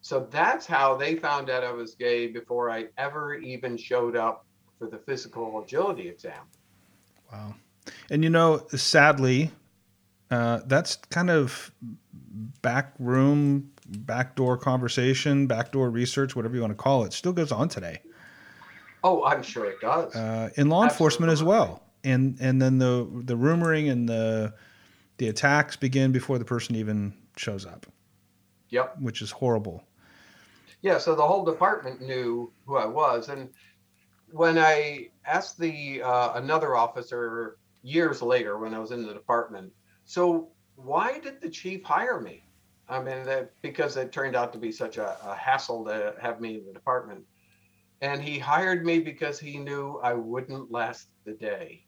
[0.05, 4.45] So that's how they found out I was gay before I ever even showed up
[4.77, 6.43] for the physical agility exam.
[7.33, 7.55] Wow.
[8.11, 9.49] And you know, sadly,
[10.29, 11.71] uh, that's kind of
[12.61, 17.67] back room, backdoor conversation, backdoor research, whatever you want to call it, still goes on
[17.67, 18.03] today.
[19.03, 20.15] Oh, I'm sure it does.
[20.15, 21.81] Uh, in law enforcement as well.
[22.03, 24.53] And and then the the rumoring and the
[25.17, 27.87] the attacks begin before the person even shows up.
[28.69, 28.97] Yep.
[28.99, 29.83] Which is horrible.
[30.85, 33.49] Yeah, so the whole department knew who I was, and
[34.29, 39.73] when I asked the uh, another officer years later when I was in the department,
[40.03, 42.43] so why did the chief hire me?
[42.87, 46.39] I mean, that, because it turned out to be such a, a hassle to have
[46.39, 47.23] me in the department,
[48.01, 51.83] and he hired me because he knew I wouldn't last the day.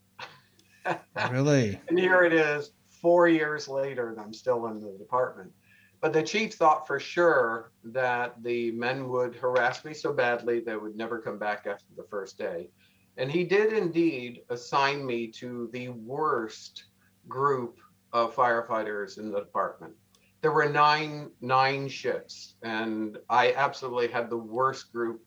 [1.29, 1.79] really?
[1.87, 5.51] And here it is, four years later, and I'm still in the department.
[5.99, 10.75] But the chief thought for sure that the men would harass me so badly they
[10.75, 12.69] would never come back after the first day.
[13.17, 16.85] And he did indeed assign me to the worst
[17.27, 17.79] group
[18.13, 19.93] of firefighters in the department.
[20.41, 25.21] There were nine nine shifts, and I absolutely had the worst group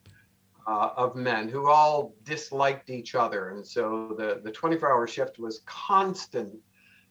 [0.68, 3.50] uh, of men who all disliked each other.
[3.50, 6.54] And so the, the 24 hour shift was constant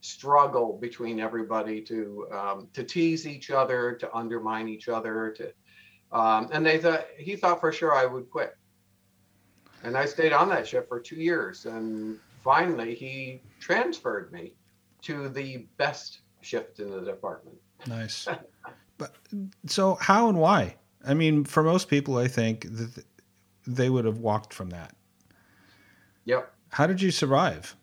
[0.02, 5.52] struggle between everybody to um, to tease each other, to undermine each other, to
[6.18, 8.56] um, and they thought he thought for sure I would quit.
[9.84, 14.54] And I stayed on that ship for two years, and finally he transferred me
[15.04, 17.58] to the best shift in the department.
[17.88, 18.28] Nice.
[18.98, 19.16] but
[19.66, 20.76] so how and why?
[21.06, 23.06] I mean, for most people, I think that
[23.66, 24.94] they would have walked from that.
[26.26, 26.54] Yep.
[26.72, 27.76] How did you survive?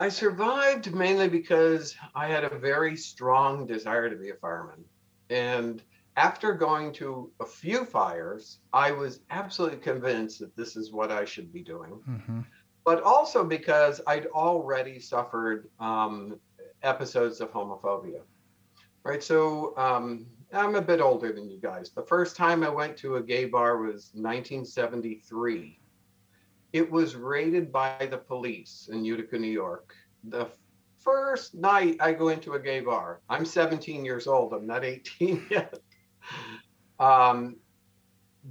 [0.00, 4.82] I survived mainly because I had a very strong desire to be a fireman.
[5.28, 5.82] And
[6.16, 11.26] after going to a few fires, I was absolutely convinced that this is what I
[11.26, 12.00] should be doing.
[12.08, 12.40] Mm-hmm.
[12.82, 16.40] But also because I'd already suffered um,
[16.82, 18.22] episodes of homophobia.
[19.04, 19.22] Right.
[19.22, 21.90] So um, I'm a bit older than you guys.
[21.90, 25.78] The first time I went to a gay bar was 1973
[26.72, 29.94] it was raided by the police in Utica, New York.
[30.24, 30.48] The
[30.98, 35.46] first night I go into a gay bar, I'm 17 years old, I'm not 18
[35.50, 35.78] yet.
[36.98, 37.56] Um,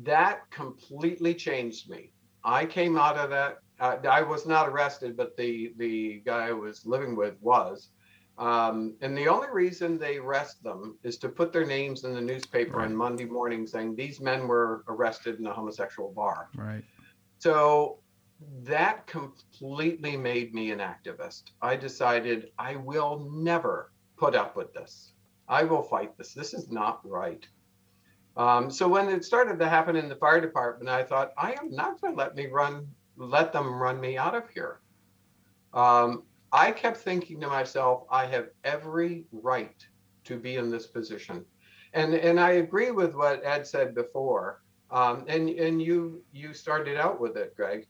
[0.03, 2.11] that completely changed me.
[2.43, 3.59] I came out of that.
[3.79, 7.89] Uh, I was not arrested, but the the guy I was living with was.
[8.37, 12.21] Um, and the only reason they arrest them is to put their names in the
[12.21, 12.85] newspaper right.
[12.85, 16.47] on Monday morning saying these men were arrested in a homosexual bar.
[16.55, 16.83] Right.
[17.39, 17.99] So
[18.63, 21.51] that completely made me an activist.
[21.61, 25.13] I decided I will never put up with this.
[25.47, 26.33] I will fight this.
[26.33, 27.45] This is not right.
[28.37, 31.71] Um, so when it started to happen in the fire department, I thought I am
[31.71, 32.87] not going to let me run,
[33.17, 34.79] let them run me out of here.
[35.73, 39.85] Um, I kept thinking to myself, I have every right
[40.25, 41.45] to be in this position,
[41.93, 44.61] and and I agree with what Ed said before.
[44.89, 47.87] Um, and and you you started out with it, Greg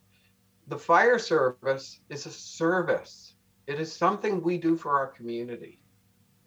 [0.69, 3.33] the fire service is a service.
[3.67, 5.79] It is something we do for our community.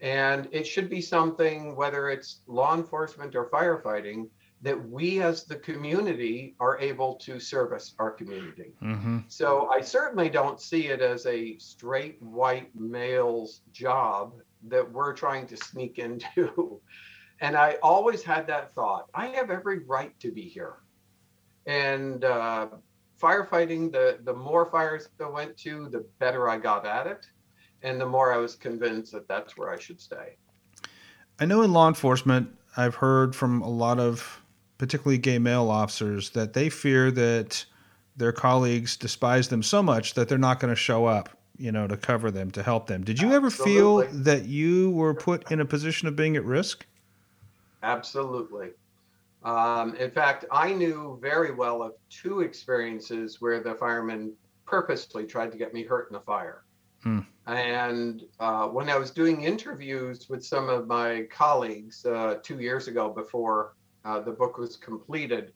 [0.00, 4.28] And it should be something, whether it's law enforcement or firefighting,
[4.62, 8.74] that we as the community are able to service our community.
[8.80, 9.18] Mm-hmm.
[9.26, 14.34] So I certainly don't see it as a straight white male's job
[14.68, 16.80] that we're trying to sneak into.
[17.40, 20.76] and I always had that thought I have every right to be here.
[21.66, 22.68] And uh,
[23.22, 27.26] firefighting, the the more fires I went to, the better I got at it,
[27.82, 30.36] and the more I was convinced that that's where I should stay.
[31.38, 34.42] I know in law enforcement, I've heard from a lot of
[34.78, 37.64] particularly gay male officers that they fear that
[38.16, 41.86] their colleagues despise them so much that they're not going to show up, you know,
[41.86, 43.04] to cover them, to help them.
[43.04, 43.36] Did you Absolutely.
[43.36, 43.50] ever
[44.10, 46.84] feel that you were put in a position of being at risk?
[47.82, 48.70] Absolutely.
[49.44, 54.34] Um, in fact, I knew very well of two experiences where the firemen
[54.66, 56.64] purposely tried to get me hurt in the fire.
[57.02, 57.20] Hmm.
[57.46, 62.86] And uh, when I was doing interviews with some of my colleagues uh, two years
[62.86, 63.74] ago before
[64.04, 65.52] uh, the book was completed,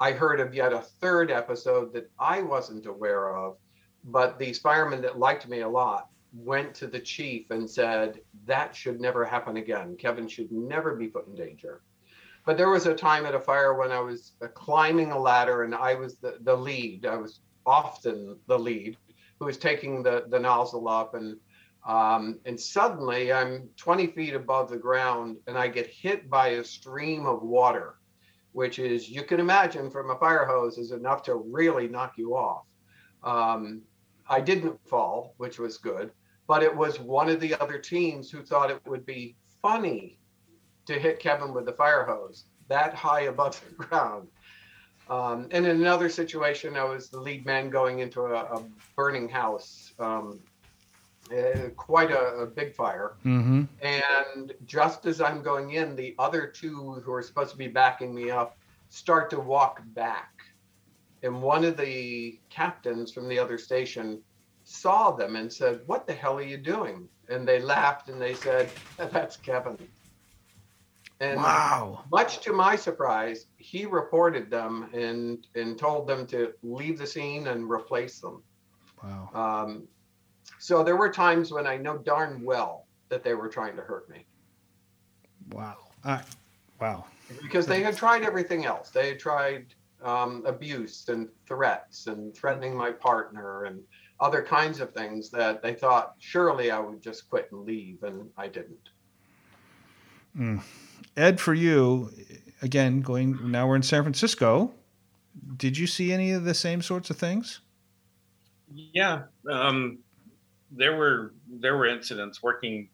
[0.00, 3.56] I heard of yet a third episode that I wasn't aware of.
[4.04, 8.74] But these firemen that liked me a lot went to the chief and said, That
[8.74, 9.96] should never happen again.
[9.96, 11.82] Kevin should never be put in danger.
[12.50, 15.62] But there was a time at a fire when I was uh, climbing a ladder
[15.62, 17.06] and I was the, the lead.
[17.06, 18.96] I was often the lead
[19.38, 21.14] who was taking the, the nozzle up.
[21.14, 21.36] And,
[21.86, 26.64] um, and suddenly I'm 20 feet above the ground and I get hit by a
[26.64, 28.00] stream of water,
[28.50, 32.34] which is, you can imagine from a fire hose, is enough to really knock you
[32.34, 32.64] off.
[33.22, 33.82] Um,
[34.28, 36.10] I didn't fall, which was good,
[36.48, 40.18] but it was one of the other teams who thought it would be funny
[40.86, 44.28] to hit Kevin with the fire hose that high above the ground.
[45.10, 48.64] Um, and in another situation, I was the lead man going into a, a
[48.96, 50.40] burning house, um,
[51.36, 53.14] uh, quite a, a, big fire.
[53.24, 53.64] Mm-hmm.
[53.82, 58.14] And just as I'm going in, the other two who are supposed to be backing
[58.14, 58.56] me up
[58.88, 60.30] start to walk back.
[61.24, 64.20] And one of the captains from the other station
[64.62, 67.08] saw them and said, What the hell are you doing?
[67.28, 69.76] And they laughed and they said, That's Kevin.
[71.20, 72.04] And wow.
[72.10, 77.48] much to my surprise, he reported them and and told them to leave the scene
[77.48, 78.42] and replace them.
[79.02, 79.30] Wow.
[79.34, 79.88] Um,
[80.58, 84.08] so there were times when I know darn well that they were trying to hurt
[84.08, 84.24] me.
[85.52, 85.76] Wow.
[86.04, 86.22] Uh,
[86.80, 87.04] wow.
[87.42, 88.90] Because they had tried everything else.
[88.90, 89.66] They had tried
[90.02, 93.82] um, abuse and threats and threatening my partner and
[94.20, 98.28] other kinds of things that they thought surely I would just quit and leave, and
[98.36, 98.90] I didn't.
[100.36, 100.62] Mm.
[101.16, 102.10] Ed, for you,
[102.62, 104.72] again, going now we're in San Francisco.
[105.56, 107.60] Did you see any of the same sorts of things?
[108.72, 109.98] Yeah, um,
[110.70, 112.88] there were there were incidents working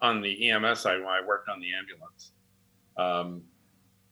[0.00, 2.32] on the EMS side when I worked on the ambulance.
[2.96, 3.42] Um,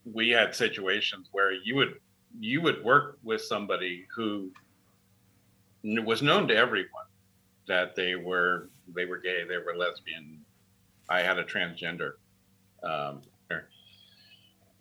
[0.04, 1.94] we had situations where you would
[2.38, 4.50] you would work with somebody who
[5.84, 7.06] was known to everyone
[7.66, 10.40] that they were they were gay, they were lesbian.
[11.08, 12.12] I had a transgender
[12.82, 13.22] um,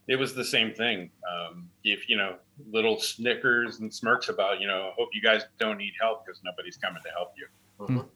[0.07, 1.09] it was the same thing.
[1.29, 2.37] Um, if you know,
[2.71, 6.77] little snickers and smirks about, you know, hope you guys don't need help because nobody's
[6.77, 7.47] coming to help you.
[7.85, 8.07] Mm-hmm.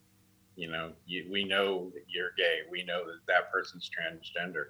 [0.55, 2.59] You know, you, we know that you're gay.
[2.69, 4.67] We know that that person's transgender.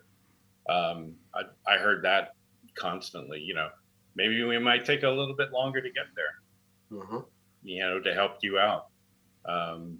[0.69, 2.33] Um, I, I heard that
[2.75, 3.39] constantly.
[3.39, 3.69] You know,
[4.15, 6.99] maybe we might take a little bit longer to get there.
[6.99, 7.17] Mm-hmm.
[7.63, 8.87] You know, to help you out.
[9.45, 9.99] Um,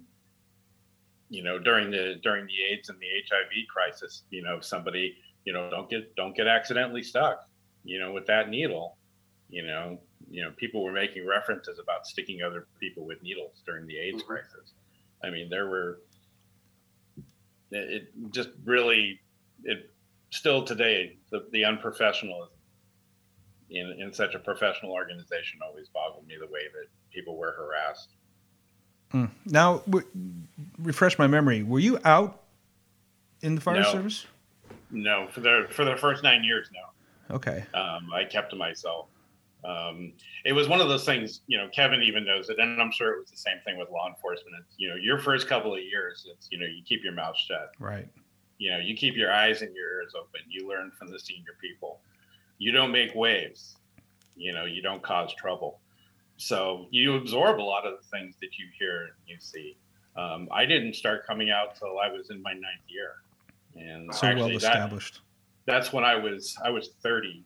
[1.32, 4.24] you know during the during the AIDS and the HIV crisis.
[4.28, 7.48] You know, somebody you know don't get don't get accidentally stuck.
[7.84, 8.98] You know, with that needle.
[9.48, 9.98] You know,
[10.30, 14.22] you know people were making references about sticking other people with needles during the AIDS
[14.22, 14.30] mm-hmm.
[14.30, 14.74] crisis.
[15.24, 16.00] I mean, there were
[17.70, 19.18] it just really
[19.64, 19.90] it
[20.28, 22.48] still today the, the unprofessionalism
[23.70, 28.16] in, in such a professional organization always boggled me the way that people were harassed
[29.12, 29.30] Mm.
[29.46, 30.06] Now, w-
[30.78, 31.62] refresh my memory.
[31.62, 32.42] Were you out
[33.42, 33.92] in the fire no.
[33.92, 34.26] service?
[34.90, 37.34] No, for the for the first nine years, no.
[37.36, 37.64] Okay.
[37.74, 39.08] Um, I kept to myself.
[39.64, 40.12] Um,
[40.44, 41.68] it was one of those things, you know.
[41.74, 44.56] Kevin even knows it, and I'm sure it was the same thing with law enforcement.
[44.60, 47.36] It's, you know, your first couple of years, it's you know, you keep your mouth
[47.36, 47.72] shut.
[47.78, 48.08] Right.
[48.58, 50.40] You know, you keep your eyes and your ears open.
[50.48, 52.00] You learn from the senior people.
[52.58, 53.76] You don't make waves.
[54.36, 55.80] You know, you don't cause trouble
[56.42, 59.76] so you absorb a lot of the things that you hear and you see.
[60.16, 63.12] Um, I didn't start coming out till I was in my ninth year,
[63.76, 65.20] and so well established.
[65.66, 67.44] That, that's when I was I was 30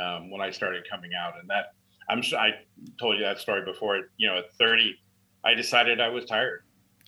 [0.00, 1.74] um, when I started coming out, and that
[2.08, 2.52] I'm sure I
[2.98, 4.00] told you that story before.
[4.16, 4.98] You know, at 30,
[5.44, 6.64] I decided I was tired.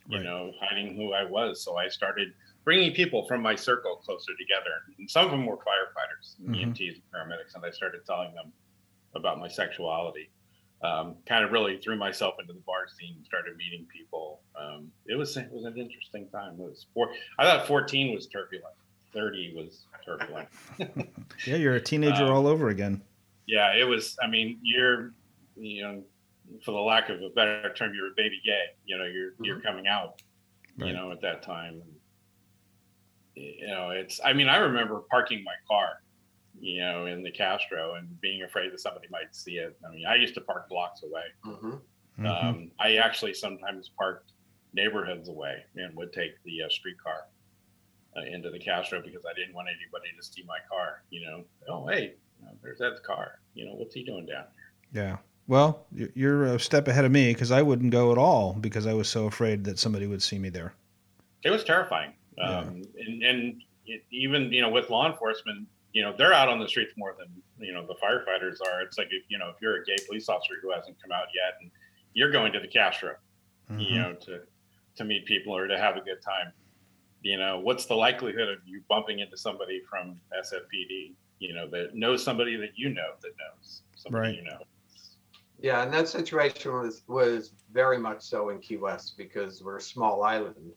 [0.07, 0.25] You right.
[0.25, 2.29] know, hiding who I was, so I started
[2.64, 4.77] bringing people from my circle closer together.
[4.99, 6.55] And some of them were firefighters, mm-hmm.
[6.55, 8.53] EMTs, and paramedics, and I started telling them
[9.14, 10.29] about my sexuality
[10.85, 14.41] um, kind of really threw myself into the bar scene, started meeting people.
[14.55, 16.55] Um, it was it was an interesting time.
[16.55, 17.09] It was four.
[17.39, 18.74] I thought 14 was turbulent.
[19.14, 20.49] 30 was turbulent.
[21.47, 23.01] yeah, you're a teenager um, all over again.
[23.47, 24.16] Yeah, it was.
[24.22, 25.12] I mean, you're
[25.57, 26.03] you know,
[26.64, 28.64] for the lack of a better term, you're a baby gay.
[28.85, 29.45] You know, you're mm-hmm.
[29.45, 30.20] you're coming out.
[30.76, 30.89] Right.
[30.89, 31.80] You know, at that time.
[33.37, 34.20] You know, it's.
[34.22, 36.01] I mean, I remember parking my car
[36.61, 39.77] you know, in the Castro and being afraid that somebody might see it.
[39.87, 41.25] I mean, I used to park blocks away.
[41.45, 41.67] Mm-hmm.
[41.67, 42.27] mm-hmm.
[42.27, 44.33] Um, I actually sometimes parked
[44.73, 47.27] neighborhoods away and would take the uh, streetcar
[48.17, 51.03] uh, into the Castro because I didn't want anybody to see my car.
[51.11, 52.15] You know, oh hey,
[52.63, 53.39] there's that car.
[53.55, 55.03] You know, what's he doing down here?
[55.05, 55.17] Yeah.
[55.47, 58.95] Well, you're a step ahead of me because I wouldn't go at all because I
[58.95, 60.73] was so afraid that somebody would see me there.
[61.43, 62.61] It was terrifying, yeah.
[62.61, 66.59] um, and, and it, even you know with law enforcement, you know they're out on
[66.59, 67.28] the streets more than
[67.64, 68.82] you know the firefighters are.
[68.82, 71.26] It's like if you know if you're a gay police officer who hasn't come out
[71.34, 71.70] yet, and
[72.12, 73.14] you're going to the Castro,
[73.70, 73.80] mm-hmm.
[73.80, 74.40] you know to
[74.97, 76.53] to meet people or to have a good time.
[77.22, 81.14] You know, what's the likelihood of you bumping into somebody from SFPD?
[81.38, 84.36] You know that knows somebody that you know that knows somebody right.
[84.36, 84.59] you know.
[85.61, 89.80] Yeah, and that situation was was very much so in Key West because we're a
[89.80, 90.72] small island,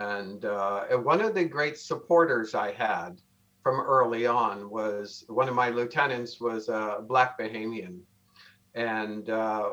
[0.00, 3.20] and, uh, and one of the great supporters I had
[3.64, 8.00] from early on was one of my lieutenants was a black Bahamian,
[8.74, 9.70] and uh,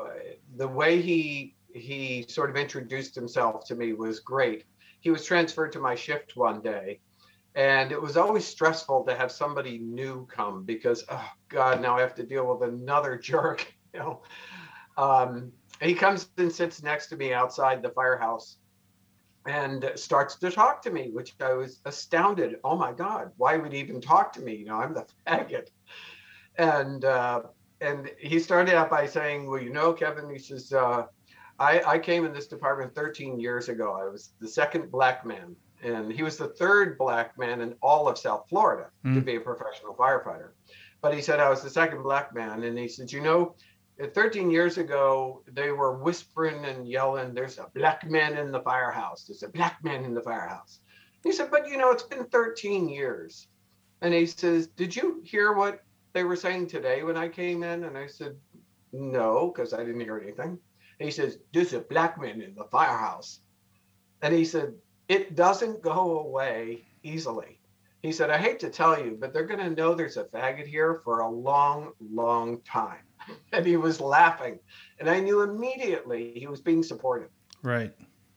[0.56, 4.64] the way he he sort of introduced himself to me was great.
[5.00, 7.00] He was transferred to my shift one day,
[7.54, 12.00] and it was always stressful to have somebody new come because oh god, now I
[12.00, 13.74] have to deal with another jerk.
[13.92, 14.22] You know,
[14.96, 18.56] um, he comes and sits next to me outside the firehouse
[19.46, 22.56] and starts to talk to me, which I was astounded.
[22.64, 24.54] Oh my God, why would he even talk to me?
[24.56, 25.68] You know, I'm the faggot.
[26.56, 27.42] And uh,
[27.80, 31.06] and he started out by saying, "Well, you know, Kevin," he says, uh,
[31.58, 33.92] I, I came in this department 13 years ago.
[33.92, 38.08] I was the second black man, and he was the third black man in all
[38.08, 39.14] of South Florida mm.
[39.14, 40.50] to be a professional firefighter.
[41.00, 43.54] But he said I was the second black man, and he said, you know,
[44.08, 49.24] 13 years ago, they were whispering and yelling, "There's a black man in the firehouse.
[49.26, 50.80] There's a black man in the firehouse."
[51.22, 53.48] He said, "But you know, it's been 13 years."
[54.00, 57.84] And he says, "Did you hear what they were saying today when I came in?"
[57.84, 58.38] And I said,
[58.92, 60.58] "No, because I didn't hear anything."
[61.02, 63.40] he says, There's a black man in the firehouse.
[64.22, 64.74] And he said,
[65.08, 67.58] It doesn't go away easily.
[68.02, 70.66] He said, I hate to tell you, but they're going to know there's a faggot
[70.66, 73.04] here for a long, long time.
[73.52, 74.58] And he was laughing.
[74.98, 77.28] And I knew immediately he was being supportive.
[77.62, 77.92] Right.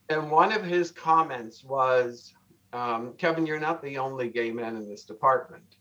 [0.09, 2.33] And one of his comments was,
[2.73, 5.77] um, Kevin, you're not the only gay man in this department.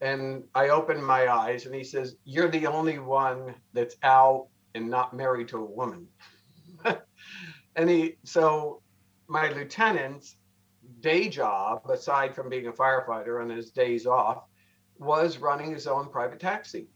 [0.00, 4.88] And I opened my eyes and he says, You're the only one that's out and
[4.88, 6.06] not married to a woman.
[7.76, 8.82] and he, so
[9.26, 10.36] my lieutenant's
[11.00, 14.44] day job, aside from being a firefighter on his days off,
[14.98, 16.88] was running his own private taxi.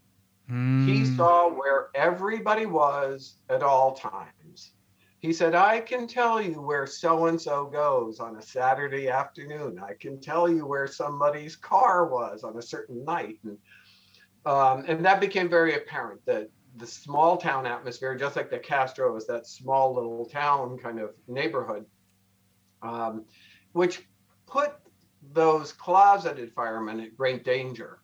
[0.49, 0.87] Mm.
[0.87, 1.15] He hmm.
[1.15, 4.71] saw where everybody was at all times.
[5.19, 9.79] He said, I can tell you where so and so goes on a Saturday afternoon.
[9.79, 13.37] I can tell you where somebody's car was on a certain night.
[13.43, 13.57] And,
[14.47, 19.15] um, and that became very apparent that the small town atmosphere, just like the Castro
[19.15, 21.85] is that small little town kind of neighborhood,
[22.81, 23.25] um,
[23.73, 24.07] which
[24.47, 24.73] put
[25.33, 28.00] those closeted firemen at great danger.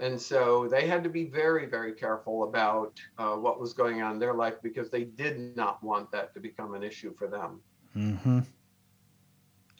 [0.00, 4.12] And so they had to be very, very careful about uh, what was going on
[4.12, 7.60] in their life because they did not want that to become an issue for them.
[7.96, 8.40] Mm-hmm.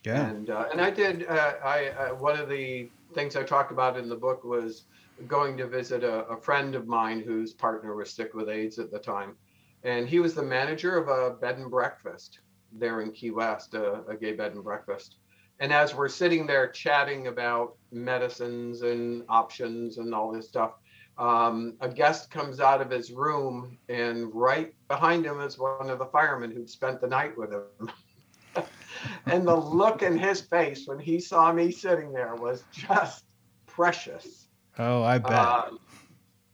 [0.04, 0.28] Yeah.
[0.28, 1.26] And uh, and I did.
[1.28, 4.84] Uh, I uh, one of the things I talked about in the book was
[5.26, 8.90] going to visit a, a friend of mine whose partner was sick with AIDS at
[8.90, 9.36] the time.
[9.84, 12.40] And he was the manager of a bed and breakfast
[12.72, 15.16] there in Key West, a, a gay bed and breakfast.
[15.60, 20.74] And as we're sitting there chatting about medicines and options and all this stuff,
[21.18, 25.98] um, a guest comes out of his room, and right behind him is one of
[25.98, 27.90] the firemen who'd spent the night with him.
[29.26, 33.24] and the look in his face when he saw me sitting there was just
[33.66, 34.46] precious.
[34.78, 35.32] Oh, I bet.
[35.32, 35.70] Uh,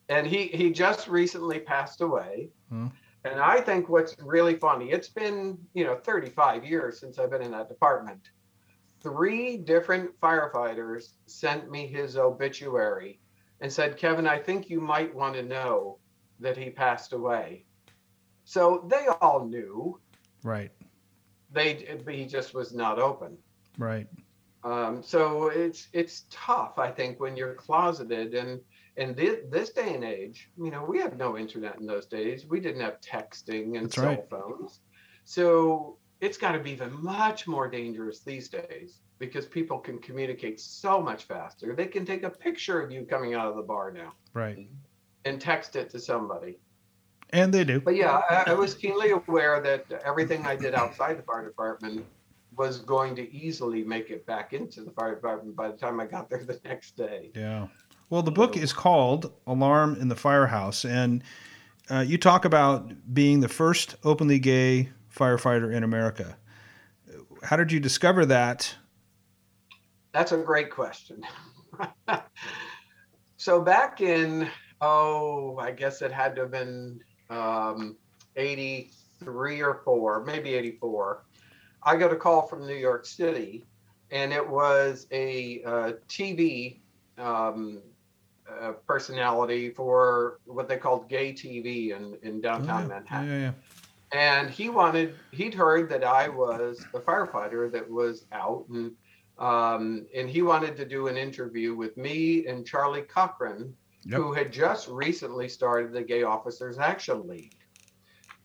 [0.09, 2.49] and he he just recently passed away.
[2.71, 2.89] Hmm.
[3.25, 7.41] And I think what's really funny, it's been, you know, 35 years since I've been
[7.41, 8.21] in that department.
[9.05, 13.21] Three different firefighters sent me his obituary
[13.61, 15.99] and said, Kevin, I think you might want to know
[16.41, 17.67] that he passed away.
[18.45, 20.01] So they all knew.
[20.43, 20.71] Right.
[21.53, 23.37] They he just was not open.
[23.77, 24.09] Right.
[24.65, 28.59] Um, so it's it's tough, I think, when you're closeted and
[28.97, 32.47] in this, this day and age, you know, we had no internet in those days.
[32.47, 34.31] We didn't have texting and That's cell right.
[34.31, 34.81] phones.
[35.25, 40.59] So it's got to be even much more dangerous these days because people can communicate
[40.59, 41.75] so much faster.
[41.75, 44.15] They can take a picture of you coming out of the bar now.
[44.33, 44.67] Right.
[45.27, 46.59] And text it to somebody.
[47.31, 47.81] And they do.
[47.81, 52.05] But yeah, I, I was keenly aware that everything I did outside the fire department
[52.57, 56.07] was going to easily make it back into the fire department by the time I
[56.07, 57.33] got there the next day.
[57.35, 57.69] Yeah.
[58.09, 61.23] Well, the book is called Alarm in the Firehouse, and
[61.91, 66.37] uh, you talk about being the first openly gay firefighter in America.
[67.43, 68.75] How did you discover that?
[70.13, 71.23] That's a great question.
[73.37, 74.49] so back in
[74.81, 77.01] oh, I guess it had to have been
[77.31, 77.97] um,
[78.37, 81.25] 83 or 4, maybe 84.
[81.83, 83.65] I got a call from New York City,
[84.11, 86.79] and it was a uh, TV
[87.19, 87.83] um,
[88.61, 93.53] uh, personality for what they called gay TV in, in downtown Oh, Manhattan Yeah, yeah.
[94.15, 98.93] And he wanted he'd heard that i was a firefighter that was out and
[99.39, 103.75] um, and he wanted to do an interview with me and charlie cochrane
[104.07, 104.21] Yep.
[104.21, 107.57] who had just recently started the gay officers action league.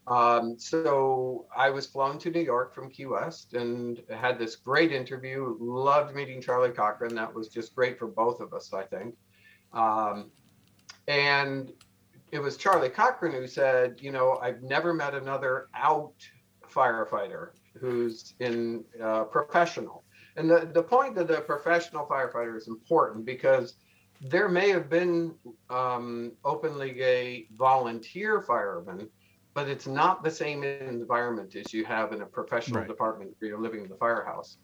[0.08, 4.92] Um, so i was flown to new york from key west and had this great
[4.92, 7.14] interview loved meeting charlie cochrane.
[7.14, 9.16] That was just great for both of us i think.
[9.72, 10.32] Um,
[11.08, 11.74] and
[12.32, 16.16] it was Charlie Cochrane who said, you know, I've never met another out
[16.68, 17.50] firefighter
[17.80, 20.06] who's in uh, professional.
[20.36, 23.76] And the, the point of the professional firefighter is important because
[24.22, 25.36] there may have been
[25.70, 29.10] um, openly gay volunteer firemen,
[29.54, 32.88] but it's not the same environment as you have in a professional Right.
[32.88, 34.58] department where you're living in the firehouse.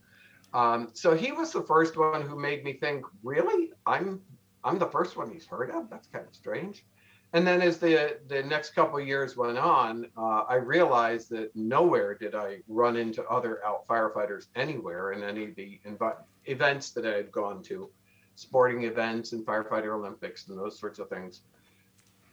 [0.54, 4.22] Um, so he was the first one who made me think, really, I'm
[4.64, 5.90] I'm the first one he's heard of.
[5.90, 6.86] That's kind of strange.
[7.34, 11.56] And then as the the next couple of years went on, uh, I realized that
[11.56, 16.92] nowhere did I run into other out firefighters anywhere in any of the envi- events
[16.92, 17.90] that I had gone to,
[18.36, 21.42] sporting events and firefighter Olympics and those sorts of things.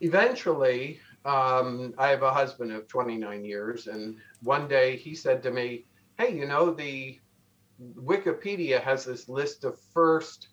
[0.00, 5.50] Eventually, um, I have a husband of 29 years, and one day he said to
[5.50, 5.86] me,
[6.18, 7.18] "Hey, you know the
[7.94, 10.48] Wikipedia has this list of first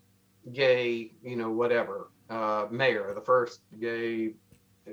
[0.54, 4.34] gay, you know, whatever, uh, mayor, the first gay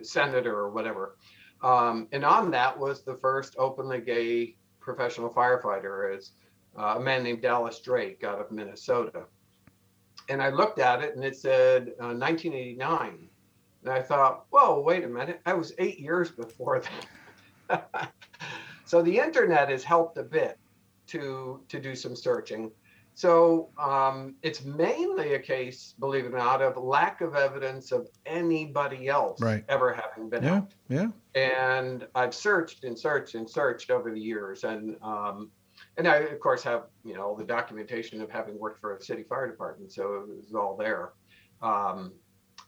[0.03, 1.17] senator or whatever.
[1.63, 6.33] Um, and on that was the first openly gay professional firefighter is
[6.79, 9.25] uh, a man named Dallas Drake out of Minnesota.
[10.29, 13.29] And I looked at it and it said uh, 1989.
[13.83, 15.41] And I thought, whoa, wait a minute.
[15.47, 16.83] I was eight years before
[17.69, 18.13] that.
[18.85, 20.59] so the internet has helped a bit
[21.09, 22.71] to to do some searching.
[23.17, 28.09] So um, it's mainly a case, believe it or not, of lack of evidence of
[28.27, 29.65] anybody else Right.
[29.71, 30.75] ever having been Yeah, out.
[30.91, 31.09] yeah.
[31.35, 35.51] And I've searched and searched and searched over the years, and um,
[35.97, 39.03] and I of course have you know all the documentation of having worked for a
[39.03, 41.13] city fire department, so it was all there.
[41.63, 42.13] Um,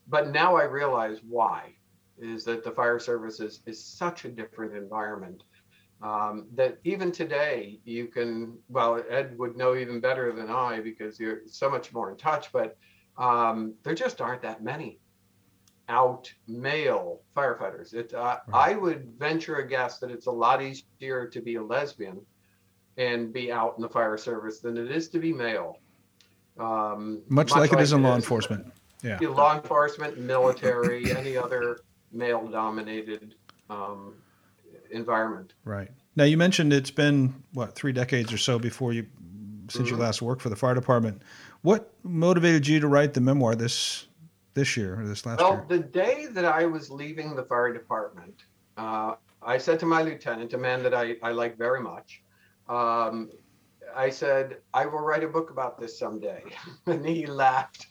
[0.07, 1.75] but now I realize why
[2.17, 5.43] is that the fire service is, is such a different environment
[6.03, 11.19] um, that even today you can well ed would know even better than i because
[11.19, 12.77] you're so much more in touch but
[13.17, 14.99] um, there just aren't that many
[15.89, 18.73] out male firefighters it uh, Right.
[18.73, 22.21] i would venture a guess that it's a lot easier to be a lesbian
[22.97, 25.79] and be out in the fire service than it is to be male
[26.59, 28.73] um, Much, like it is in law is- enforcement.
[29.05, 29.17] Yeah.
[29.29, 31.79] law enforcement, military, any other
[32.11, 33.37] male-dominated
[33.71, 34.15] um,
[34.91, 35.55] environment.
[35.65, 35.91] Right.
[36.17, 39.07] Now you mentioned it's been what three decades or so before you
[39.71, 40.01] since you Mhm.
[40.01, 41.23] last worked for the fire department.
[41.61, 44.07] What motivated you to write the memoir this
[44.55, 45.65] this year or this last Well, year?
[45.69, 48.43] the day that I was leaving the fire department,
[48.77, 52.23] uh, I said to my lieutenant, a man that I, I like very much,
[52.69, 53.31] um,
[53.95, 56.43] I said, I will write a book about this someday.
[56.87, 57.87] and he laughed.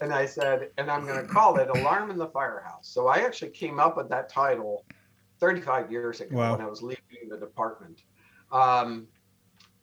[0.00, 2.88] And I said, and I'm going to call it Alarm in the Firehouse.
[2.88, 4.84] So I actually came up with that title
[5.42, 6.52] 35 years ago Wow.
[6.52, 8.04] when I was leaving the department.
[8.52, 9.08] Um,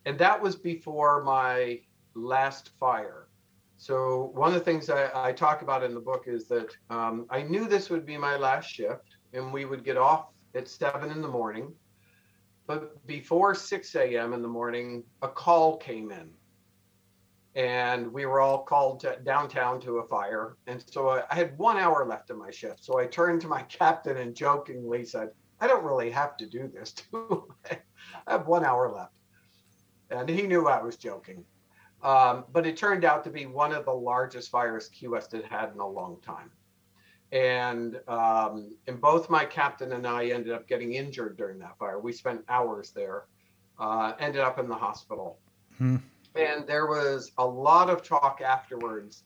[0.06, 1.80] and that was before my
[2.14, 3.28] last fire.
[3.76, 7.26] So one of the things I, I talk about in the book is that um,
[7.28, 11.10] I knew this would be my last shift, and we would get off at seven
[11.10, 11.74] in the morning.
[12.66, 14.32] But before 6 a.m.
[14.32, 16.30] in the morning, a call came in,
[17.54, 20.56] and we were all called to, downtown to a fire.
[20.66, 22.82] And so I, I had one hour left in my shift.
[22.82, 25.30] So I turned to my captain and jokingly said,
[25.60, 27.78] "I don't really have to do this, do I?
[28.26, 29.12] I have one hour left."
[30.10, 31.44] And he knew I was joking.
[32.02, 35.44] Um, but it turned out to be one of the largest fires Key West had
[35.44, 36.50] had in a long time.
[37.32, 42.00] And um, and both my captain and I ended up getting injured during that fire.
[42.00, 43.26] We spent hours there,
[43.78, 45.38] uh, ended up in the hospital.
[45.78, 45.96] Hmm.
[46.34, 49.24] And there was a lot of talk afterwards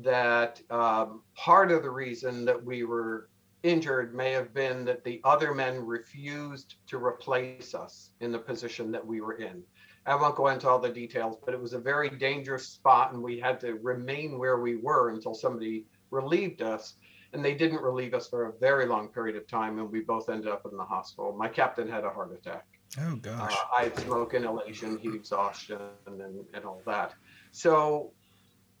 [0.00, 3.28] that um, part of the reason that we were
[3.62, 8.90] injured may have been that the other men refused to replace us in the position
[8.92, 9.62] that we were in.
[10.06, 13.22] I won't go into all the details, but it was a very dangerous spot, and
[13.22, 16.94] we had to remain where we were until somebody relieved us.
[17.32, 20.28] And they didn't relieve us for a very long period of time, and we both
[20.30, 21.34] ended up in the hospital.
[21.36, 22.66] My captain had a heart attack.
[23.00, 23.56] Oh Uh, gosh.
[23.76, 26.22] I had smoke inhalation, heat exhaustion, and,
[26.54, 27.14] and all that.
[27.50, 28.12] So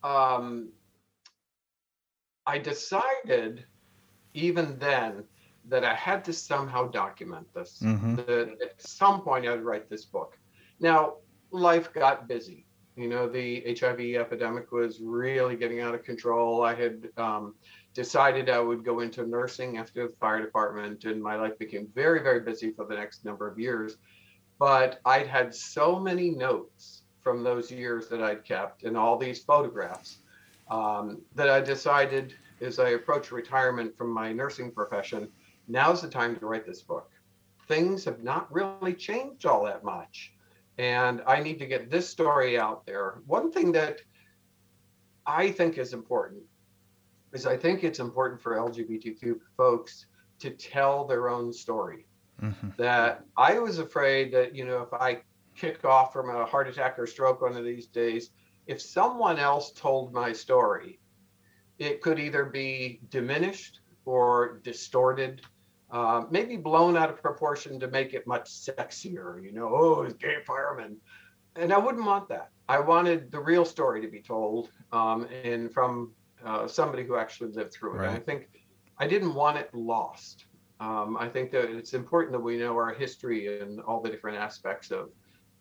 [0.04, 0.70] um,
[2.46, 3.64] I decided
[4.36, 5.24] even then
[5.64, 7.80] that I had to somehow document this.
[7.82, 8.16] Mhm.
[8.26, 10.38] That at some point I'd write this book.
[10.78, 11.16] Now,
[11.50, 12.66] life got busy.
[12.94, 16.62] You know, the HIV epidemic was really getting out of control.
[16.62, 17.54] I had um,
[17.94, 22.22] decided I would go into nursing after the fire department, and my life became very,
[22.22, 23.96] very busy for the next number of years.
[24.58, 29.42] But I'd had so many notes from those years that I'd kept and all these
[29.42, 30.18] photographs
[30.70, 35.30] um, that I decided as I approach retirement from my nursing profession,
[35.68, 37.10] now's the time to write this book.
[37.66, 40.32] Things have not really changed all that much.
[40.78, 43.20] And I need to get this story out there.
[43.26, 44.00] One thing that
[45.26, 46.42] I think is important
[47.32, 50.06] is I think it's important for LGBTQ folks
[50.38, 52.06] to tell their own story.
[52.40, 52.76] Mhm.
[52.76, 55.22] That I was afraid that, you know, if I
[55.54, 58.30] kick off from a heart attack or stroke one of these days,
[58.66, 61.00] if someone else told my story,
[61.78, 65.42] it could either be diminished or distorted,
[65.90, 69.42] uh, maybe blown out of proportion to make it much sexier.
[69.42, 70.96] You know, oh, he's gay fireman,
[71.56, 72.50] and I wouldn't want that.
[72.68, 76.12] I wanted the real story to be told, um, and from
[76.44, 78.06] uh, somebody who actually lived through it.
[78.06, 78.48] And I think
[78.98, 80.46] I didn't want it lost.
[80.78, 84.38] Um, I think that it's important that we know our history and all the different
[84.38, 85.10] aspects of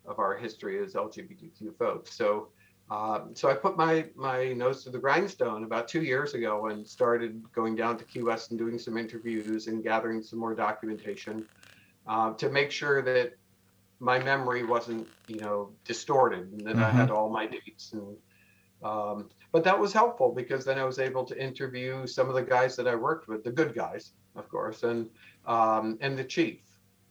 [0.07, 2.15] of our history as LGBTQ folks.
[2.15, 2.49] So,
[2.89, 6.87] um, so I put my my nose to the grindstone about two years ago and
[6.87, 11.45] started going down to Key West and doing some interviews and gathering some more documentation
[12.05, 13.33] uh, to make sure that
[13.99, 18.15] my memory wasn't, you know, distorted and that I had all my dates and.
[18.83, 22.43] Um, but that was helpful because then I was able to interview some of the
[22.43, 25.09] guys that I worked with, the good guys, of course, and
[25.47, 26.59] um, and the chief,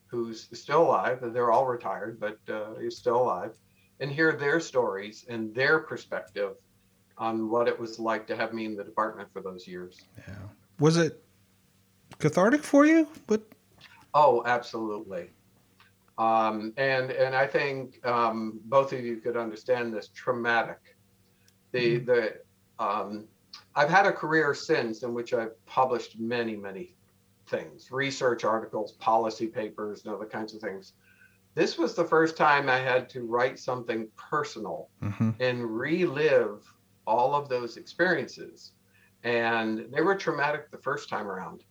[0.07, 1.21] who's still alive.
[1.23, 3.57] They're all retired, but uh, he's still alive,
[4.01, 6.55] and hear their stories and their perspective
[7.17, 10.01] on what it was like to have me in the department for those years.
[10.27, 10.35] Yeah.
[10.81, 11.23] Was it
[12.19, 13.07] cathartic for you?
[13.27, 13.43] But
[14.15, 15.31] Oh, absolutely.
[16.17, 20.97] Um, and and I think um, both of you could understand this traumatic.
[21.73, 22.35] The the
[22.79, 23.27] um,
[23.75, 26.95] I've had a career since in which I've published many many
[27.47, 30.93] things, research articles, policy papers, and other kinds of things.
[31.55, 35.37] This was the first time I had to write something personal Mhm.
[35.41, 36.65] and relive
[37.07, 38.73] all of those experiences.
[39.23, 41.65] And they were traumatic the first time around.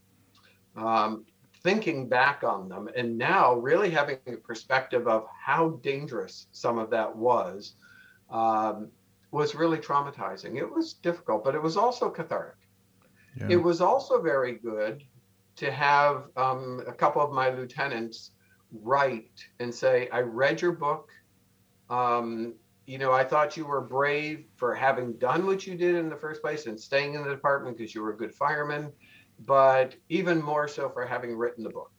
[0.75, 1.25] Um,
[1.61, 6.89] thinking back on them and now really having a perspective of how dangerous some of
[6.89, 7.75] that was
[8.29, 8.91] um,
[9.31, 10.57] was really traumatizing.
[10.57, 12.57] It was difficult, but it was also cathartic.
[13.35, 13.47] yeah.
[13.49, 15.03] It was also very good
[15.55, 18.31] to have um, a couple of my lieutenants
[18.81, 21.11] write and say, I read your book.
[21.89, 22.55] Um,
[22.85, 26.15] you know, I thought you were brave for having done what you did in the
[26.15, 28.91] first place and staying in the department because you were a good fireman,
[29.45, 31.91] but even more so for having written the book.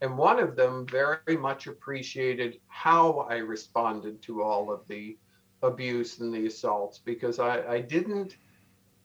[0.00, 5.16] And one of them very much appreciated how I responded to all of the
[5.62, 8.36] abuse and the assaults because I, I didn't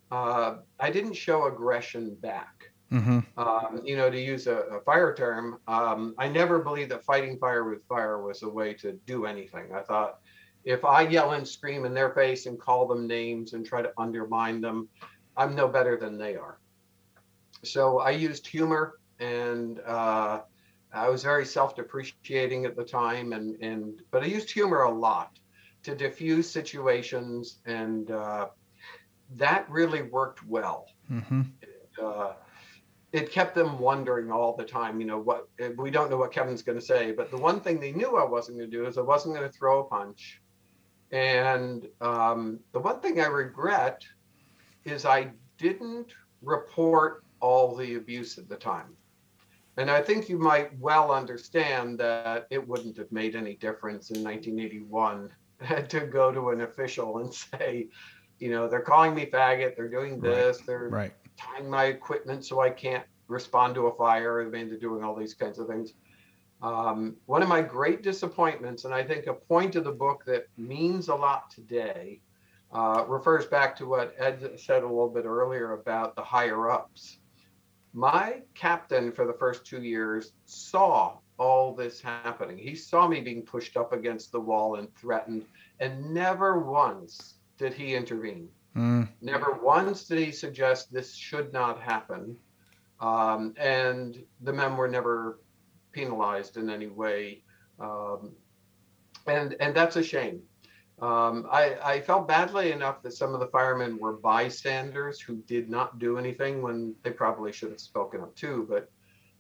[0.09, 2.56] uh, I didn't show aggression back.
[2.91, 3.25] Mhm.
[3.38, 7.38] Um, you know, to use a, a fire term, um, I never believed that fighting
[7.39, 9.73] fire with fire was a way to do anything.
[9.73, 10.15] I thought
[10.63, 13.93] if I yell and scream in their face and call them names and try to
[13.97, 14.89] undermine them,
[15.35, 16.59] I'm no better than they are.
[17.65, 20.41] So I used humor and uh,
[20.93, 25.29] I was very self-depreciating at the time, and and but I used humor a lot
[25.83, 28.49] to diffuse situations, and uh,
[29.31, 31.57] that really worked well Mhm.
[32.01, 32.33] uh,
[33.13, 35.47] it kept them wondering all the time, you know, what
[35.77, 37.11] we don't know what Kevin's going to say.
[37.11, 39.49] But the one thing they knew I wasn't going to do is I wasn't going
[39.49, 40.41] to throw a punch.
[41.11, 44.01] And um, the one thing I regret
[44.83, 48.97] is I didn't report all the abuse at the time.
[49.77, 54.23] And I think you might well understand that it wouldn't have made any difference in
[54.23, 55.29] 1981
[55.89, 57.87] to go to an official and say,
[58.39, 60.35] you know, they're calling me faggot, they're doing Right.
[60.35, 61.13] this, they're Right.
[61.38, 64.41] Tying my equipment so I can't respond to a fire.
[64.41, 65.93] I mean, they're doing all these kinds of things.
[66.61, 70.47] Um, one of my great disappointments, and I think a point of the book that
[70.57, 72.21] means a lot today,
[72.73, 77.19] uh, refers back to what Ed said a little bit earlier about the higher ups.
[77.93, 82.57] My captain for the first two years saw all this happening.
[82.57, 85.45] He saw me being pushed up against the wall and threatened,
[85.79, 88.49] and never once did he intervene.
[88.76, 89.09] Mm.
[89.22, 92.38] Never once did he suggest this should not happen.
[92.99, 95.39] Um, and the men were never
[95.91, 97.43] penalized in any way.
[97.80, 98.34] Um,
[99.28, 100.41] and, and that's a shame.
[100.99, 105.70] Um, I, I felt badly enough that some of the firemen were bystanders who did
[105.70, 108.65] not do anything when they probably should have spoken up too.
[108.68, 108.89] But,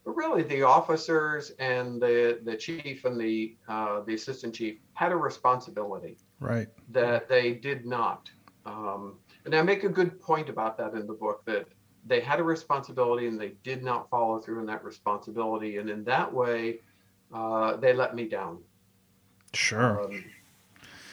[0.05, 5.11] but really, the officers and the the chief and the uh, the assistant chief had
[5.11, 6.17] a responsibility.
[6.39, 6.67] Right.
[6.91, 8.29] That they did not.
[8.67, 9.15] Um,
[9.45, 11.67] and I make a good point about that in the book that
[12.05, 15.77] they had a responsibility and they did not follow through in that responsibility.
[15.77, 16.79] And in that way,
[17.33, 18.59] uh, they let me down.
[19.53, 20.03] Sure.
[20.03, 20.23] Um,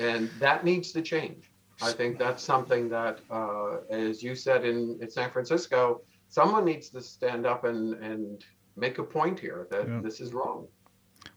[0.01, 1.51] and that needs to change.
[1.83, 6.89] I think that's something that, uh, as you said in, in San Francisco, someone needs
[6.91, 8.45] to stand up and, and
[8.77, 10.01] make a point here that yeah.
[10.03, 10.67] this is wrong.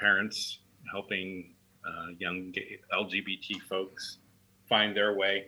[0.00, 0.58] parents
[0.90, 1.55] helping
[1.86, 2.52] uh, young
[2.92, 4.18] LGBT folks
[4.68, 5.46] find their way.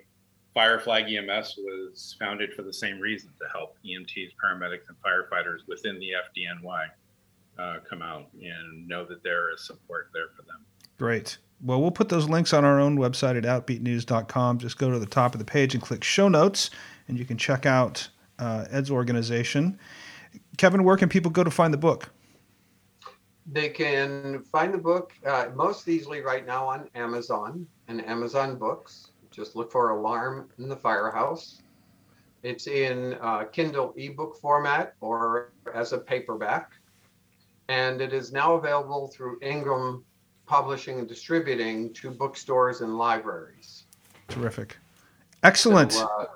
[0.55, 5.61] Fire Flag EMS was founded for the same reason to help EMTs, paramedics, and firefighters
[5.69, 6.89] within the FDNY
[7.59, 10.65] uh, come out and know that there is support there for them.
[10.97, 11.39] Great.
[11.63, 14.59] Well, we'll put those links on our own website at outbeatnews.com.
[14.59, 16.71] Just go to the top of the page and click show notes,
[17.09, 18.09] and you can check out
[18.39, 19.79] uh, Ed's organization.
[20.57, 22.11] Kevin, where can people go to find the book?
[23.51, 29.13] They can find the book uh, most easily right now on Amazon and Amazon Books.
[29.31, 31.63] Just look for Alarm in the Firehouse.
[32.43, 36.73] It's in uh, Kindle ebook format or as a paperback.
[37.69, 40.05] And it is now available through Ingram
[40.47, 43.85] publishing and distributing to bookstores and libraries.
[44.29, 44.77] Terrific.
[45.43, 45.93] Excellent.
[45.93, 46.27] So, uh,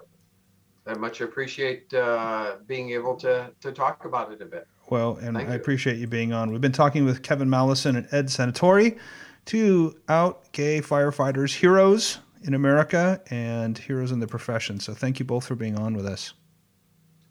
[0.86, 4.66] I much appreciate uh, being able to, to talk about it a bit.
[4.92, 5.56] Well, and Thank I you.
[5.58, 6.52] appreciate you being on.
[6.52, 8.98] We've been talking with Kevin Mallinson and Ed Senatore,
[9.46, 14.80] two out gay firefighters, heroes in America and heroes in the profession.
[14.80, 16.34] So thank you both for being on with us.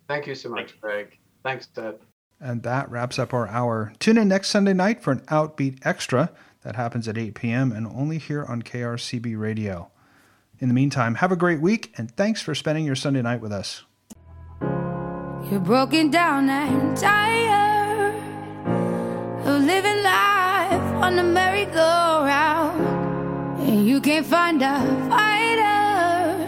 [0.07, 1.19] Thank you so much, Greg.
[1.43, 1.99] Thanks, Ted.
[2.39, 3.93] And that wraps up our hour.
[3.99, 6.31] Tune in next Sunday night for an Outbeat Extra.
[6.63, 7.71] That happens at 8 p.m.
[7.71, 9.91] and only here on KRCB Radio.
[10.57, 13.51] In the meantime, have a great week and thanks for spending your Sunday night with
[13.51, 13.83] us.
[15.51, 18.15] You're broken down and tired
[19.45, 22.79] of living life on the merry-go-round,
[23.59, 24.79] and you can't find a
[25.09, 26.47] fighter,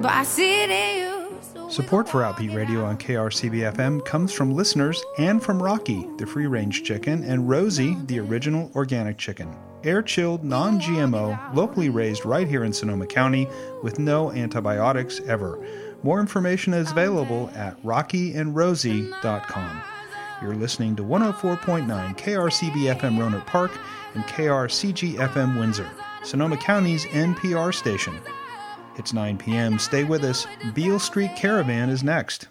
[0.00, 1.68] but I see it in you.
[1.68, 6.46] Support for Outbeat Radio on KRCB FM comes from listeners and from Rocky, the free
[6.46, 9.52] range chicken, and Rosie, the original organic chicken.
[9.82, 13.48] Air chilled, non GMO, locally raised right here in Sonoma County
[13.82, 15.58] with no antibiotics ever.
[16.02, 19.82] More information is available at rockyandrosie.com.
[20.40, 23.72] You're listening to 104.9 KRCB FM Rohnert Park
[24.14, 25.90] and KRCG FM Windsor,
[26.22, 28.14] Sonoma County's NPR station.
[28.96, 29.78] It's 9 p.m.
[29.78, 30.46] Stay with us.
[30.74, 32.46] Beale Street Caravan is next.